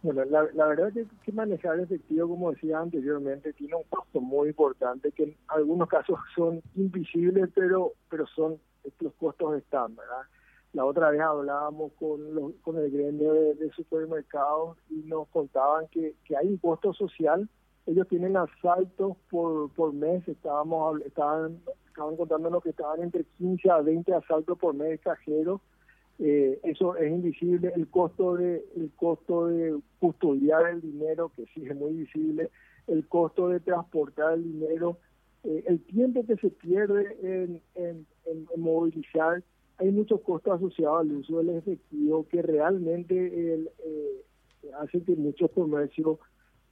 Bueno, 0.02 0.24
la, 0.24 0.48
la 0.54 0.66
verdad 0.66 0.96
es 0.96 1.06
que, 1.22 1.32
manejar 1.32 1.78
efectivo, 1.78 2.28
como 2.28 2.52
decía 2.52 2.78
anteriormente, 2.78 3.52
tiene 3.52 3.74
un 3.74 3.82
costo 3.84 4.20
muy 4.20 4.48
importante 4.48 5.12
que 5.12 5.24
en 5.24 5.36
algunos 5.48 5.88
casos 5.88 6.18
son 6.34 6.62
invisibles, 6.74 7.50
pero 7.54 7.92
pero 8.08 8.26
son 8.28 8.58
los 9.00 9.12
costos 9.14 9.58
están, 9.58 9.94
¿verdad? 9.94 10.22
La 10.72 10.84
otra 10.84 11.10
vez 11.10 11.20
hablábamos 11.20 11.92
con, 11.98 12.34
los, 12.34 12.52
con 12.62 12.78
el 12.78 12.90
gremio 12.90 13.34
de, 13.34 13.70
supermercados 13.72 14.78
y 14.88 15.02
nos 15.06 15.28
contaban 15.28 15.88
que, 15.88 16.14
que 16.24 16.36
hay 16.36 16.46
un 16.46 16.58
costo 16.58 16.94
social. 16.94 17.48
Ellos 17.86 18.06
tienen 18.08 18.36
asaltos 18.36 19.16
por, 19.30 19.70
por 19.72 19.92
mes, 19.92 20.26
estábamos 20.28 21.00
estaban, 21.02 21.60
estaban 21.88 22.16
contándonos 22.16 22.62
que 22.62 22.70
estaban 22.70 23.02
entre 23.02 23.24
15 23.36 23.70
a 23.70 23.78
20 23.80 24.14
asaltos 24.14 24.56
por 24.58 24.74
mes 24.74 25.00
cajeros 25.00 25.60
Eh, 26.22 26.60
eso 26.64 26.96
es 26.96 27.10
invisible. 27.10 27.72
El 27.74 27.88
costo 27.88 28.36
de 28.36 28.62
el 28.76 28.90
costo 28.96 29.46
de 29.46 29.80
custodiar 29.98 30.66
el 30.66 30.82
dinero, 30.82 31.32
que 31.34 31.46
sí 31.54 31.66
es 31.66 31.74
muy 31.74 31.94
visible. 31.94 32.50
El 32.86 33.06
costo 33.08 33.48
de 33.48 33.60
transportar 33.60 34.34
el 34.34 34.44
dinero. 34.44 34.98
Eh, 35.44 35.64
el 35.66 35.80
tiempo 35.80 36.26
que 36.26 36.36
se 36.36 36.50
pierde 36.50 37.16
en, 37.22 37.62
en, 37.74 38.06
movilizar. 38.56 39.42
Hay 39.78 39.90
muchos 39.90 40.20
costos 40.20 40.56
asociados 40.56 41.00
al 41.00 41.12
uso 41.12 41.38
del 41.38 41.56
efectivo 41.56 42.26
que 42.28 42.42
realmente 42.42 43.14
eh, 43.54 43.64
hace 44.78 45.02
que 45.02 45.16
muchos 45.16 45.50
comercios 45.52 46.18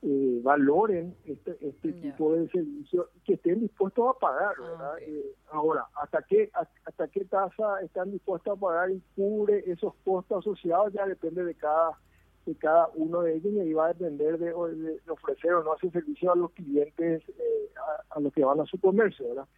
eh, 0.00 0.40
valoren 0.44 1.16
este, 1.24 1.56
este 1.60 1.92
tipo 1.92 2.32
de 2.32 2.48
servicio 2.50 3.08
y 3.16 3.20
que 3.20 3.34
estén 3.34 3.60
dispuestos 3.60 4.08
a 4.08 4.18
pagar, 4.18 4.54
ah, 4.56 4.62
¿verdad? 4.62 4.98
Eh, 5.00 5.34
ahora, 5.50 5.86
¿hasta 6.00 6.22
qué, 6.22 6.50
¿hasta 6.84 7.08
qué 7.08 7.24
tasa 7.24 7.80
están 7.82 8.12
dispuestos 8.12 8.56
a 8.56 8.60
pagar 8.60 8.92
y 8.92 9.02
cubre 9.16 9.64
esos 9.66 9.94
costos 10.04 10.38
asociados? 10.38 10.92
Ya 10.92 11.04
depende 11.06 11.44
de 11.44 11.54
cada 11.54 11.98
de 12.46 12.54
cada 12.54 12.88
uno 12.94 13.22
de 13.22 13.34
ellos 13.34 13.52
y 13.52 13.60
ahí 13.60 13.72
va 13.74 13.86
a 13.86 13.92
depender 13.92 14.38
de, 14.38 14.54
ofrecer 14.54 15.52
o 15.52 15.62
no 15.62 15.72
hacer 15.74 15.92
servicio 15.92 16.32
a 16.32 16.36
los 16.36 16.50
clientes 16.52 17.22
eh, 17.28 17.70
a, 18.10 18.20
los 18.20 18.32
que 18.32 18.42
van 18.42 18.58
a 18.60 18.64
su 18.64 18.80
comercio, 18.80 19.28
¿verdad? 19.28 19.48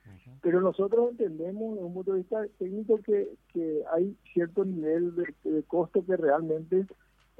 Pero 0.42 0.60
nosotros 0.60 1.10
entendemos 1.10 1.74
desde 1.74 1.86
un 1.86 1.94
punto 1.94 2.12
de 2.12 2.18
vista 2.18 2.44
técnico 2.58 2.98
que, 3.02 3.28
que 3.52 3.84
hay 3.92 4.16
cierto 4.32 4.64
nivel 4.64 5.14
de 5.14 5.62
costo 5.64 6.04
que 6.04 6.16
realmente 6.16 6.86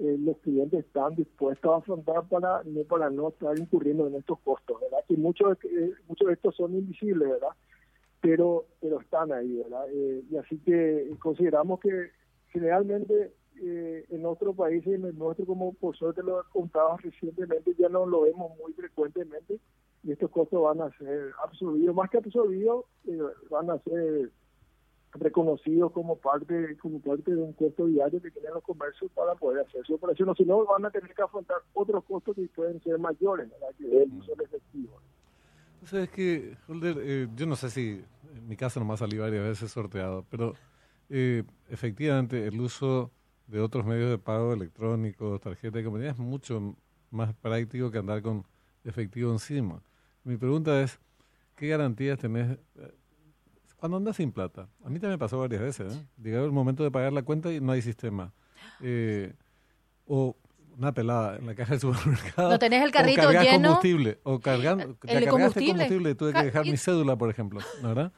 eh, 0.03 0.17
los 0.19 0.39
clientes 0.39 0.87
están 0.87 1.15
dispuestos 1.15 1.71
a 1.71 1.77
afrontar 1.77 2.27
para 2.27 2.63
no 2.65 2.85
para 2.85 3.11
no 3.11 3.29
estar 3.29 3.59
incurriendo 3.59 4.07
en 4.07 4.15
estos 4.15 4.39
costos, 4.41 4.81
¿verdad? 4.81 5.05
Que 5.07 5.15
muchos 5.15 5.59
eh, 5.65 5.93
muchos 6.09 6.29
de 6.29 6.33
estos 6.33 6.57
son 6.57 6.75
invisibles, 6.75 7.29
¿verdad? 7.29 7.51
Pero 8.23 8.65
pero 8.81 8.99
están 8.99 9.31
ahí, 9.31 9.59
¿verdad? 9.59 9.85
Eh, 9.93 10.25
y 10.31 10.37
así 10.39 10.59
que 10.61 11.15
consideramos 11.19 11.81
que 11.81 12.13
generalmente 12.49 13.35
en 13.63 14.25
otros 14.25 14.57
países, 14.57 14.95
en 14.95 15.05
el 15.05 15.19
nuestro, 15.19 15.45
como 15.45 15.75
por 15.75 15.95
suerte 15.95 16.23
lo 16.23 16.43
contado 16.51 16.97
recientemente, 16.97 17.75
ya 17.79 17.91
no 17.91 18.07
lo 18.07 18.23
vemos 18.23 18.57
muy 18.59 18.73
frecuentemente 18.73 19.61
y 20.03 20.13
estos 20.13 20.31
costos 20.31 20.63
van 20.63 20.81
a 20.81 20.91
ser 20.97 21.33
absorbidos, 21.45 21.95
más 21.95 22.09
que 22.09 22.17
absorbidos, 22.17 22.87
van 23.51 23.69
a 23.69 23.79
ser 23.81 24.31
reconocidos 25.31 25.93
como 25.93 26.17
parte 26.17 26.77
como 26.79 27.01
parte 27.01 27.31
de 27.31 27.41
un 27.41 27.53
costo 27.53 27.87
diario 27.87 28.21
que 28.21 28.31
tienen 28.33 28.53
los 28.53 28.65
comercios 28.65 29.11
para 29.13 29.35
poder 29.37 29.65
hacer 29.67 29.87
su 29.87 29.95
operación, 29.95 30.29
o 30.29 30.35
si 30.35 30.45
no 30.45 30.65
van 30.65 30.85
a 30.85 30.91
tener 30.91 31.15
que 31.15 31.23
afrontar 31.23 31.59
otros 31.73 32.05
costos 32.05 32.35
que 32.35 32.49
pueden 32.49 32.83
ser 32.83 32.99
mayores, 32.99 33.49
¿verdad? 33.49 33.69
que 33.79 34.03
el 34.03 34.13
uso 34.13 34.33
efectivo. 34.33 35.01
O 35.83 35.87
sea, 35.87 36.03
es 36.03 36.11
que, 36.11 36.57
Holder, 36.69 36.97
eh, 37.01 37.29
yo 37.37 37.47
no 37.47 37.57
sé 37.57 37.71
si 37.71 38.05
en 38.35 38.49
mi 38.49 38.57
casa 38.57 38.81
nomás 38.81 38.99
salí 38.99 39.17
varias 39.19 39.45
veces 39.45 39.71
sorteado, 39.71 40.27
pero 40.29 40.55
eh, 41.09 41.45
efectivamente 41.69 42.47
el 42.47 42.61
uso 42.61 43.13
de 43.47 43.61
otros 43.61 43.87
medios 43.87 44.11
de 44.11 44.19
pago 44.19 44.53
electrónicos, 44.53 45.41
tarjeta 45.41 45.79
de 45.79 45.85
compañía, 45.85 46.11
es 46.11 46.19
mucho 46.19 46.77
más 47.11 47.35
práctico 47.35 47.91
que 47.91 47.99
andar 47.99 48.21
con 48.21 48.45
efectivo 48.85 49.31
encima. 49.33 49.81
Mi 50.25 50.37
pregunta 50.37 50.83
es, 50.83 50.99
¿qué 51.57 51.69
garantías 51.69 52.19
tenés? 52.19 52.59
Cuando 53.81 53.97
andas 53.97 54.17
sin 54.17 54.31
plata. 54.31 54.69
A 54.85 54.91
mí 54.91 55.01
también 55.01 55.13
me 55.13 55.19
pasó 55.19 55.39
varias 55.39 55.63
veces. 55.63 55.95
¿eh? 55.95 56.07
Llegaba 56.23 56.45
el 56.45 56.53
momento 56.53 56.85
de 56.85 56.91
pagar 56.91 57.13
la 57.13 57.23
cuenta 57.23 57.51
y 57.51 57.61
no 57.61 57.73
hay 57.73 57.81
sistema. 57.81 58.33
Eh, 58.83 59.33
o 60.07 60.37
una 60.77 60.93
pelada 60.93 61.37
en 61.37 61.47
la 61.47 61.55
caja 61.55 61.73
del 61.73 61.81
supermercado. 61.81 62.51
No 62.51 62.59
tenés 62.59 62.85
el 62.85 62.93
carrito 62.93 63.27
o 63.27 63.33
lleno. 63.33 63.69
combustible. 63.69 64.19
O 64.23 64.39
cargando, 64.39 64.85
el 64.85 65.29
combustible. 65.29 65.71
combustible 65.71 66.11
y 66.11 66.15
tuve 66.15 66.33
que 66.35 66.43
dejar 66.45 66.67
mi 66.67 66.77
cédula, 66.77 67.17
por 67.17 67.31
ejemplo. 67.31 67.61
¿Verdad? 67.83 68.13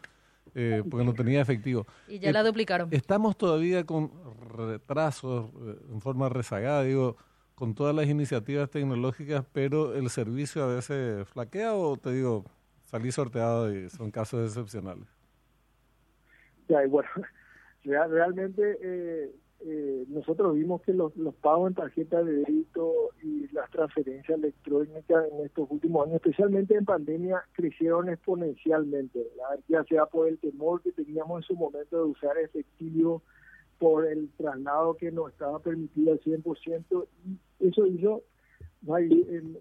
Eh, 0.55 0.83
porque 0.91 1.07
no 1.07 1.15
tenía 1.15 1.41
efectivo. 1.41 1.87
Y 2.09 2.19
ya 2.19 2.33
la 2.33 2.43
duplicaron. 2.43 2.89
Estamos 2.91 3.37
todavía 3.39 3.85
con 3.85 4.11
retrasos 4.51 5.51
eh, 5.63 5.79
en 5.93 6.01
forma 6.01 6.29
rezagada, 6.29 6.83
digo, 6.83 7.17
con 7.55 7.75
todas 7.75 7.95
las 7.95 8.07
iniciativas 8.07 8.69
tecnológicas, 8.69 9.45
pero 9.53 9.95
el 9.95 10.11
servicio 10.11 10.65
a 10.65 10.67
veces 10.67 11.27
flaquea 11.29 11.75
o 11.75 11.97
te 11.97 12.13
digo, 12.13 12.45
salí 12.83 13.13
sorteado 13.13 13.73
y 13.75 13.89
son 13.89 14.11
casos 14.11 14.49
excepcionales 14.49 15.22
y 16.81 16.89
bueno, 16.89 17.09
realmente 17.85 18.79
eh, 18.81 19.35
eh, 19.61 20.05
nosotros 20.09 20.55
vimos 20.55 20.83
que 20.83 20.93
los, 20.93 21.15
los 21.17 21.35
pagos 21.37 21.69
en 21.69 21.75
tarjeta 21.75 22.23
de 22.23 22.37
débito 22.39 23.11
y 23.23 23.49
las 23.53 23.71
transferencias 23.71 24.39
electrónicas 24.39 25.27
en 25.31 25.45
estos 25.47 25.71
últimos 25.71 26.07
años, 26.07 26.17
especialmente 26.17 26.75
en 26.75 26.85
pandemia, 26.85 27.43
crecieron 27.53 28.09
exponencialmente, 28.09 29.29
ya 29.69 29.85
sea 29.85 30.07
por 30.07 30.29
el 30.29 30.39
temor 30.39 30.83
que 30.83 30.93
teníamos 30.93 31.43
en 31.43 31.47
su 31.49 31.55
momento 31.55 31.97
de 31.97 32.11
usar 32.11 32.39
efectivo, 32.39 33.23
por 33.79 34.07
el 34.07 34.31
traslado 34.37 34.95
que 34.95 35.11
no 35.11 35.29
estaba 35.29 35.59
permitido 35.59 36.13
al 36.13 36.21
100%, 36.21 37.07
y 37.61 37.69
eso 37.69 37.87
hizo 37.87 38.23
mal, 38.83 39.09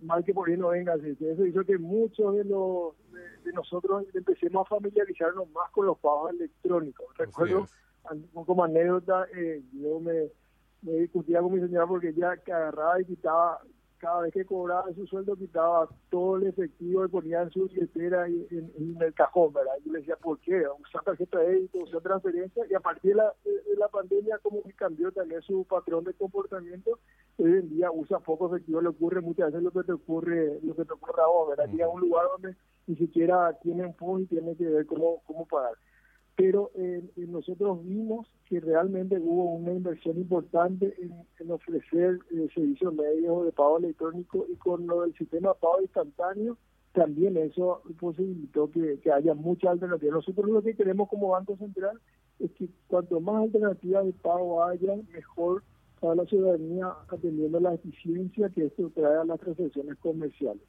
mal 0.03 0.23
que 0.23 0.33
por 0.33 0.49
ahí 0.49 0.57
no 0.57 0.69
venga, 0.69 0.95
eso 0.95 1.45
hizo 1.45 1.63
que 1.63 1.77
muchos 1.77 2.35
de 2.35 2.43
los 2.45 2.93
de, 3.43 3.53
nosotros 3.53 4.05
empecemos 4.13 4.65
a 4.65 4.69
familiarizarnos 4.69 5.49
más 5.51 5.69
con 5.71 5.85
los 5.85 5.97
pagos 5.99 6.31
electrónicos. 6.31 7.05
Recuerdo, 7.17 7.67
como 8.45 8.63
anécdota, 8.63 9.27
eh, 9.35 9.63
yo 9.73 9.99
me, 9.99 10.29
me 10.81 10.93
discutía 10.93 11.41
con 11.41 11.53
mi 11.53 11.59
señora 11.59 11.87
porque 11.87 12.09
ella 12.09 12.31
agarraba 12.31 13.01
y 13.01 13.05
quitaba 13.05 13.59
cada 14.01 14.21
vez 14.21 14.33
que 14.33 14.45
cobraba 14.45 14.91
su 14.93 15.05
sueldo 15.05 15.35
quitaba 15.35 15.87
todo 16.09 16.37
el 16.37 16.47
efectivo 16.47 17.05
y 17.05 17.07
ponía 17.07 17.43
en 17.43 17.51
su 17.51 17.67
billetera 17.67 18.27
y 18.27 18.47
en, 18.49 18.97
el 18.99 19.13
cajón, 19.13 19.53
¿verdad? 19.53 19.73
Y 19.79 19.85
yo 19.85 19.93
le 19.93 19.99
decía, 19.99 20.15
¿por 20.15 20.39
qué? 20.39 20.63
Usar 20.81 21.03
tarjeta 21.03 21.37
de 21.37 21.49
débito, 21.51 21.77
usar 21.77 22.01
transferencia, 22.01 22.65
y 22.67 22.73
a 22.73 22.79
partir 22.79 23.11
de 23.11 23.17
la, 23.17 23.33
de 23.45 23.77
la 23.77 23.87
pandemia 23.89 24.39
como 24.39 24.63
que 24.63 24.73
cambió 24.73 25.11
también 25.11 25.41
su 25.43 25.63
patrón 25.65 26.03
de 26.03 26.15
comportamiento, 26.15 26.99
hoy 27.37 27.51
en 27.51 27.69
día 27.69 27.91
usa 27.91 28.19
poco 28.19 28.47
efectivo, 28.47 28.81
le 28.81 28.89
ocurre 28.89 29.21
muchas 29.21 29.51
veces 29.51 29.61
lo 29.61 29.71
que 29.71 29.83
te 29.83 29.93
ocurre, 29.93 30.59
lo 30.63 30.75
que 30.75 30.83
te 30.83 30.93
ocurre 30.93 31.21
a 31.21 31.27
vos, 31.27 31.49
¿verdad? 31.49 31.71
Llega 31.71 31.85
a 31.85 31.89
un 31.89 32.01
lugar 32.01 32.25
donde 32.33 32.57
ni 32.87 32.95
siquiera 32.95 33.55
tienen 33.61 33.93
punto 33.93 34.23
y 34.23 34.39
tiene 34.39 34.55
que 34.55 34.65
ver 34.65 34.85
cómo, 34.87 35.21
cómo 35.27 35.45
pagar 35.45 35.73
pero 36.41 36.71
eh, 36.73 37.03
nosotros 37.17 37.85
vimos 37.85 38.25
que 38.49 38.59
realmente 38.59 39.19
hubo 39.19 39.53
una 39.53 39.73
inversión 39.73 40.17
importante 40.17 40.91
en, 40.99 41.51
ofrecer 41.51 42.17
eh, 42.31 42.47
servicios 42.55 42.95
medios 42.95 43.45
de 43.45 43.51
pago 43.51 43.77
electrónico 43.77 44.47
y 44.51 44.55
con 44.55 44.87
lo 44.87 45.01
del 45.01 45.15
sistema 45.15 45.49
de 45.49 45.55
pago 45.61 45.81
instantáneo 45.81 46.57
también 46.93 47.37
eso 47.37 47.83
posibilitó 47.99 48.71
que, 48.71 48.99
haya 49.11 49.35
muchas 49.35 49.73
alternativas. 49.73 50.15
Nosotros 50.15 50.49
lo 50.49 50.63
que 50.63 50.75
queremos 50.75 51.09
como 51.09 51.29
Banco 51.29 51.57
Central 51.57 52.01
es 52.39 52.49
que 52.53 52.69
cuanto 52.87 53.19
más 53.19 53.43
alternativas 53.43 54.05
de 54.05 54.13
pago 54.13 54.63
haya, 54.63 54.95
mejor 55.13 55.63
para 55.99 56.15
la 56.15 56.25
ciudadanía 56.25 56.91
atendiendo 57.09 57.59
la 57.59 57.75
eficiencia 57.75 58.49
que 58.49 58.65
esto 58.65 58.89
trae 58.95 59.17
a 59.17 59.25
las 59.25 59.39
transacciones 59.39 59.95
comerciales. 59.99 60.63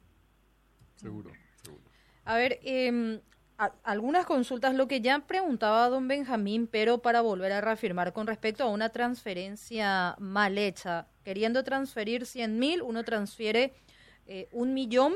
Seguro, 0.97 1.31
seguro. 1.63 1.81
A 2.25 2.37
ver, 2.37 2.59
eh, 2.63 3.19
algunas 3.57 4.25
consultas, 4.25 4.73
lo 4.73 4.87
que 4.87 5.01
ya 5.01 5.19
preguntaba 5.19 5.89
don 5.89 6.07
Benjamín, 6.07 6.67
pero 6.67 6.99
para 6.99 7.21
volver 7.21 7.51
a 7.51 7.61
reafirmar 7.61 8.13
con 8.13 8.27
respecto 8.27 8.63
a 8.63 8.67
una 8.67 8.89
transferencia 8.89 10.15
mal 10.19 10.57
hecha, 10.57 11.07
queriendo 11.23 11.63
transferir 11.63 12.25
100 12.25 12.59
mil, 12.59 12.81
uno 12.81 13.03
transfiere 13.03 13.73
eh, 14.25 14.49
un 14.51 14.73
millón, 14.73 15.13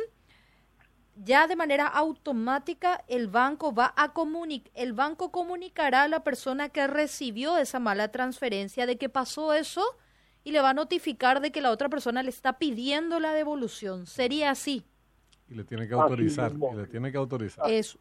ya 1.15 1.47
de 1.47 1.55
manera 1.55 1.87
automática 1.87 3.03
el 3.07 3.27
banco 3.27 3.73
va 3.73 3.93
a 3.97 4.13
comunicar, 4.13 4.71
el 4.75 4.93
banco 4.93 5.31
comunicará 5.31 6.03
a 6.03 6.07
la 6.07 6.23
persona 6.23 6.69
que 6.69 6.85
recibió 6.85 7.57
esa 7.57 7.79
mala 7.79 8.09
transferencia 8.09 8.85
de 8.85 8.97
que 8.97 9.09
pasó 9.09 9.53
eso 9.53 9.83
y 10.43 10.51
le 10.51 10.61
va 10.61 10.69
a 10.69 10.73
notificar 10.73 11.41
de 11.41 11.51
que 11.51 11.61
la 11.61 11.71
otra 11.71 11.89
persona 11.89 12.21
le 12.21 12.29
está 12.29 12.59
pidiendo 12.59 13.19
la 13.19 13.33
devolución. 13.33 14.05
Sería 14.05 14.51
así. 14.51 14.85
Y 15.49 15.55
le 15.55 15.63
tiene 15.63 15.87
que 15.87 15.93
autorizar. 15.95 16.53
y 16.53 16.75
le 16.75 16.87
tiene 16.87 17.11
que 17.11 17.17
autorizar. 17.17 17.69
Eso 17.69 17.99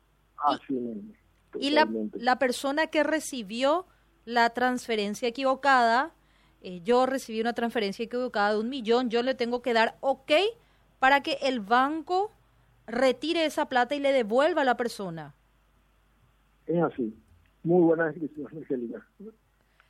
y, 1.59 1.70
la, 1.70 1.88
la, 2.14 2.38
persona 2.38 2.87
que 2.88 3.03
recibió 3.03 3.87
la 4.25 4.51
transferencia 4.51 5.29
equivocada, 5.29 6.12
eh, 6.62 6.81
yo 6.83 7.07
recibí 7.07 7.40
una 7.40 7.53
transferencia 7.53 8.05
equivocada 8.05 8.53
de 8.53 8.61
un 8.61 8.68
millón, 8.68 9.09
yo 9.11 9.22
le 9.22 9.35
tengo 9.35 9.62
que 9.62 9.72
dar 9.72 9.96
ok 10.01 10.33
para 10.99 11.22
que 11.22 11.38
el 11.42 11.61
banco 11.61 12.33
retire 12.87 13.44
esa 13.44 13.68
plata 13.68 13.94
y 13.94 14.01
le 14.01 14.12
devuelva 14.12 14.62
a 14.62 14.64
la 14.64 14.77
persona. 14.77 15.35
Es 16.66 16.83
así. 16.83 17.14
Muy 17.62 17.83
buena 17.83 18.07
descripción. 18.07 18.49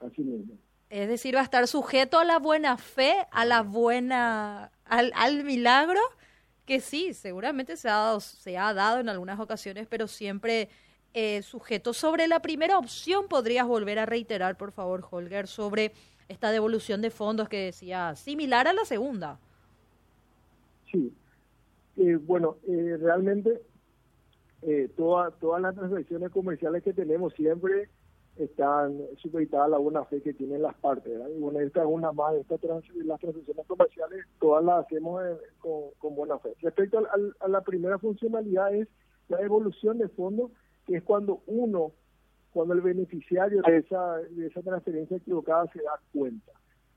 Así 0.00 0.22
mismo. 0.22 0.54
Es 0.88 1.08
decir, 1.08 1.34
va 1.34 1.40
a 1.40 1.44
estar 1.44 1.66
sujeto 1.66 2.18
a 2.18 2.24
la 2.24 2.38
buena 2.38 2.76
fe, 2.76 3.14
a 3.32 3.44
la 3.44 3.62
buena, 3.62 4.70
al, 4.84 5.12
al 5.14 5.44
milagro 5.44 6.00
que 6.66 6.80
sí, 6.80 7.14
seguramente 7.14 7.76
se 7.76 7.88
ha 7.88 7.94
dado, 7.94 8.20
se 8.20 8.58
ha 8.58 8.74
dado 8.74 8.98
en 9.00 9.08
algunas 9.08 9.38
ocasiones, 9.40 9.86
pero 9.88 10.06
siempre 10.08 10.68
eh, 11.14 11.40
sujeto. 11.42 11.94
Sobre 11.94 12.26
la 12.26 12.40
primera 12.40 12.78
opción, 12.78 13.28
podrías 13.28 13.66
volver 13.66 13.98
a 13.98 14.04
reiterar, 14.04 14.58
por 14.58 14.72
favor, 14.72 15.06
Holger, 15.10 15.46
sobre 15.46 15.92
esta 16.28 16.50
devolución 16.50 17.00
de 17.00 17.10
fondos 17.10 17.48
que 17.48 17.66
decía, 17.66 18.14
similar 18.16 18.68
a 18.68 18.72
la 18.72 18.84
segunda. 18.84 19.38
Sí, 20.92 21.12
eh, 21.96 22.16
bueno, 22.16 22.56
eh, 22.68 22.98
realmente 23.00 23.62
todas 24.96 25.62
las 25.62 25.76
transacciones 25.76 26.30
comerciales 26.30 26.82
que 26.82 26.92
tenemos 26.92 27.32
siempre 27.34 27.88
están 28.38 28.98
supeditadas 29.16 29.66
a 29.66 29.70
la 29.70 29.78
buena 29.78 30.04
fe 30.04 30.20
que 30.20 30.34
tienen 30.34 30.62
las 30.62 30.74
partes. 30.76 31.12
Y 31.34 31.40
bueno, 31.40 31.60
esta 31.60 31.80
es 31.80 31.86
una 31.86 32.12
más, 32.12 32.34
esta 32.34 32.54
las 32.54 33.20
transacciones 33.20 33.66
comerciales 33.66 34.26
todas 34.40 34.64
las 34.64 34.84
hacemos 34.84 35.22
con, 35.98 36.14
buena 36.14 36.38
fe. 36.38 36.54
Respecto 36.60 36.98
a 37.40 37.48
la 37.48 37.60
primera 37.62 37.98
funcionalidad 37.98 38.74
es 38.74 38.88
la 39.28 39.40
evolución 39.40 39.98
de 39.98 40.08
fondos, 40.08 40.50
que 40.86 40.96
es 40.96 41.02
cuando 41.02 41.42
uno, 41.46 41.92
cuando 42.52 42.74
el 42.74 42.80
beneficiario 42.80 43.62
de 43.62 43.78
esa, 43.78 44.16
de 44.18 44.46
esa 44.46 44.62
transferencia 44.62 45.16
equivocada 45.16 45.66
se 45.72 45.82
da 45.82 45.98
cuenta. 46.12 46.52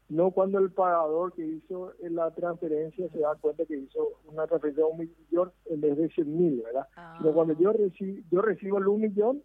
No 0.09 0.31
cuando 0.31 0.57
el 0.57 0.71
pagador 0.71 1.33
que 1.33 1.45
hizo 1.45 1.93
la 1.99 2.31
transferencia 2.31 3.07
se 3.09 3.19
da 3.19 3.35
cuenta 3.35 3.65
que 3.65 3.77
hizo 3.77 4.19
una 4.25 4.47
transferencia 4.47 4.83
de 4.83 4.91
un 4.91 4.97
millón 4.97 5.51
en 5.67 5.81
vez 5.81 5.97
de 5.97 6.09
100 6.09 6.37
mil, 6.37 6.63
¿verdad? 6.63 6.87
Sino 7.19 7.31
cuando 7.31 7.53
yo, 7.53 7.71
recibo, 7.71 8.19
yo 8.31 8.41
recibo 8.41 8.79
el 8.79 8.87
un 8.87 9.01
millón 9.01 9.43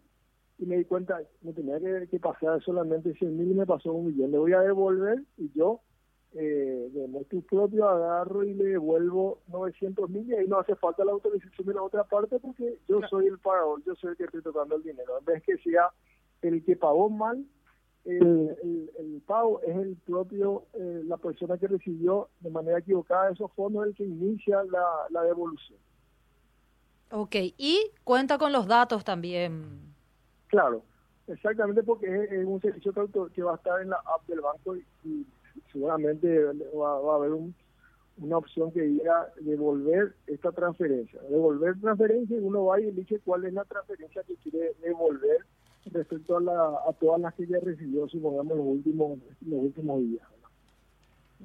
y 0.57 0.65
me 0.65 0.77
di 0.77 0.85
cuenta, 0.85 1.21
no 1.41 1.53
tenía 1.53 1.79
que, 2.07 2.19
pasar 2.19 2.63
solamente 2.63 3.13
100 3.13 3.37
mil 3.37 3.51
y 3.51 3.53
me 3.53 3.65
pasó 3.65 3.91
un 3.91 4.07
millón. 4.07 4.31
Le 4.31 4.37
voy 4.37 4.53
a 4.53 4.61
devolver 4.61 5.21
y 5.37 5.51
yo 5.53 5.81
eh, 6.33 6.89
de 6.93 7.07
motu 7.07 7.41
propio 7.43 7.87
agarro 7.87 8.43
y 8.43 8.53
le 8.53 8.65
devuelvo 8.65 9.39
900 9.47 10.09
mil 10.09 10.29
y 10.29 10.35
ahí 10.35 10.47
no 10.47 10.59
hace 10.59 10.75
falta 10.75 11.03
la 11.03 11.11
autorización 11.11 11.67
de 11.67 11.73
la 11.73 11.81
otra 11.81 12.03
parte 12.05 12.39
porque 12.39 12.79
yo 12.87 13.01
soy 13.09 13.27
el 13.27 13.39
pagador, 13.39 13.83
yo 13.85 13.95
soy 13.95 14.11
el 14.11 14.17
que 14.17 14.25
estoy 14.25 14.41
tocando 14.41 14.75
el 14.75 14.83
dinero. 14.83 15.17
En 15.19 15.25
vez 15.25 15.43
que 15.43 15.57
sea 15.57 15.89
el 16.41 16.63
que 16.63 16.75
pagó 16.75 17.09
mal, 17.09 17.45
el, 18.05 18.89
el, 18.99 19.21
pago 19.25 19.61
es 19.63 19.75
el 19.75 19.95
propio, 20.05 20.65
eh, 20.73 21.01
la 21.05 21.17
persona 21.17 21.57
que 21.57 21.67
recibió 21.67 22.29
de 22.39 22.51
manera 22.51 22.77
equivocada 22.77 23.31
esos 23.31 23.51
fondos 23.53 23.87
el 23.87 23.95
que 23.95 24.03
inicia 24.03 24.63
la, 24.65 24.85
la 25.09 25.23
devolución. 25.23 25.79
Ok, 27.11 27.35
y 27.57 27.91
cuenta 28.03 28.37
con 28.37 28.51
los 28.51 28.67
datos 28.67 29.03
también. 29.03 29.94
Claro, 30.47 30.83
exactamente 31.27 31.83
porque 31.83 32.07
es, 32.31 32.45
un 32.45 32.61
servicio 32.61 32.93
que, 33.33 33.43
va 33.43 33.53
a 33.53 33.55
estar 33.55 33.81
en 33.81 33.89
la 33.89 33.97
app 33.97 34.25
del 34.27 34.41
banco 34.41 34.75
y, 34.75 35.25
seguramente 35.71 36.43
va, 36.77 37.13
a 37.13 37.15
haber 37.15 37.31
una 38.17 38.37
opción 38.37 38.71
que 38.71 38.81
diga 38.81 39.29
devolver 39.41 40.13
esta 40.27 40.51
transferencia. 40.51 41.19
Devolver 41.29 41.79
transferencia 41.79 42.37
y 42.37 42.41
uno 42.41 42.65
va 42.65 42.79
y 42.79 42.87
elige 42.87 43.19
cuál 43.19 43.45
es 43.45 43.53
la 43.53 43.65
transferencia 43.65 44.23
que 44.23 44.35
quiere 44.37 44.73
devolver 44.81 45.45
respecto 45.91 46.37
a, 46.37 46.41
la, 46.41 46.79
a 46.87 46.93
todas 46.99 47.21
las 47.21 47.33
que 47.35 47.45
ya 47.45 47.59
recibió, 47.59 48.07
supongamos, 48.07 48.57
los 48.57 48.65
últimos, 48.65 49.19
los 49.41 49.59
últimos 49.59 49.99
días. 50.01 50.27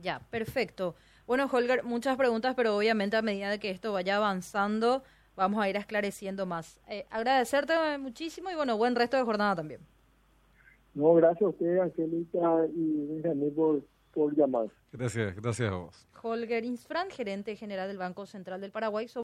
Ya, 0.00 0.20
perfecto. 0.30 0.94
Bueno, 1.26 1.48
Holger, 1.50 1.84
muchas 1.84 2.16
preguntas, 2.16 2.54
pero 2.56 2.76
obviamente 2.76 3.16
a 3.16 3.22
medida 3.22 3.50
de 3.50 3.58
que 3.58 3.70
esto 3.70 3.92
vaya 3.92 4.16
avanzando, 4.16 5.02
vamos 5.40 5.62
a 5.62 5.68
ir 5.70 5.76
esclareciendo 5.76 6.44
más. 6.44 6.78
Eh, 6.86 7.06
agradecerte 7.08 7.72
muchísimo 7.98 8.50
y 8.50 8.54
bueno, 8.54 8.76
buen 8.76 8.94
resto 8.94 9.16
de 9.16 9.22
jornada 9.22 9.56
también. 9.56 9.80
No, 10.94 11.14
gracias 11.14 11.42
a 11.42 11.48
usted, 11.48 11.78
Angélica 11.78 12.66
y 12.74 13.06
Benjamín, 13.06 13.54
por, 13.54 13.82
por 14.12 14.36
llamar. 14.36 14.66
Gracias, 14.92 15.34
gracias 15.36 15.72
a 15.72 15.76
vos. 15.76 16.06
Holger 16.22 16.64
Insfran, 16.64 17.08
gerente 17.08 17.56
general 17.56 17.88
del 17.88 17.96
Banco 17.96 18.26
Central 18.26 18.60
del 18.60 18.70
Paraguay. 18.70 19.08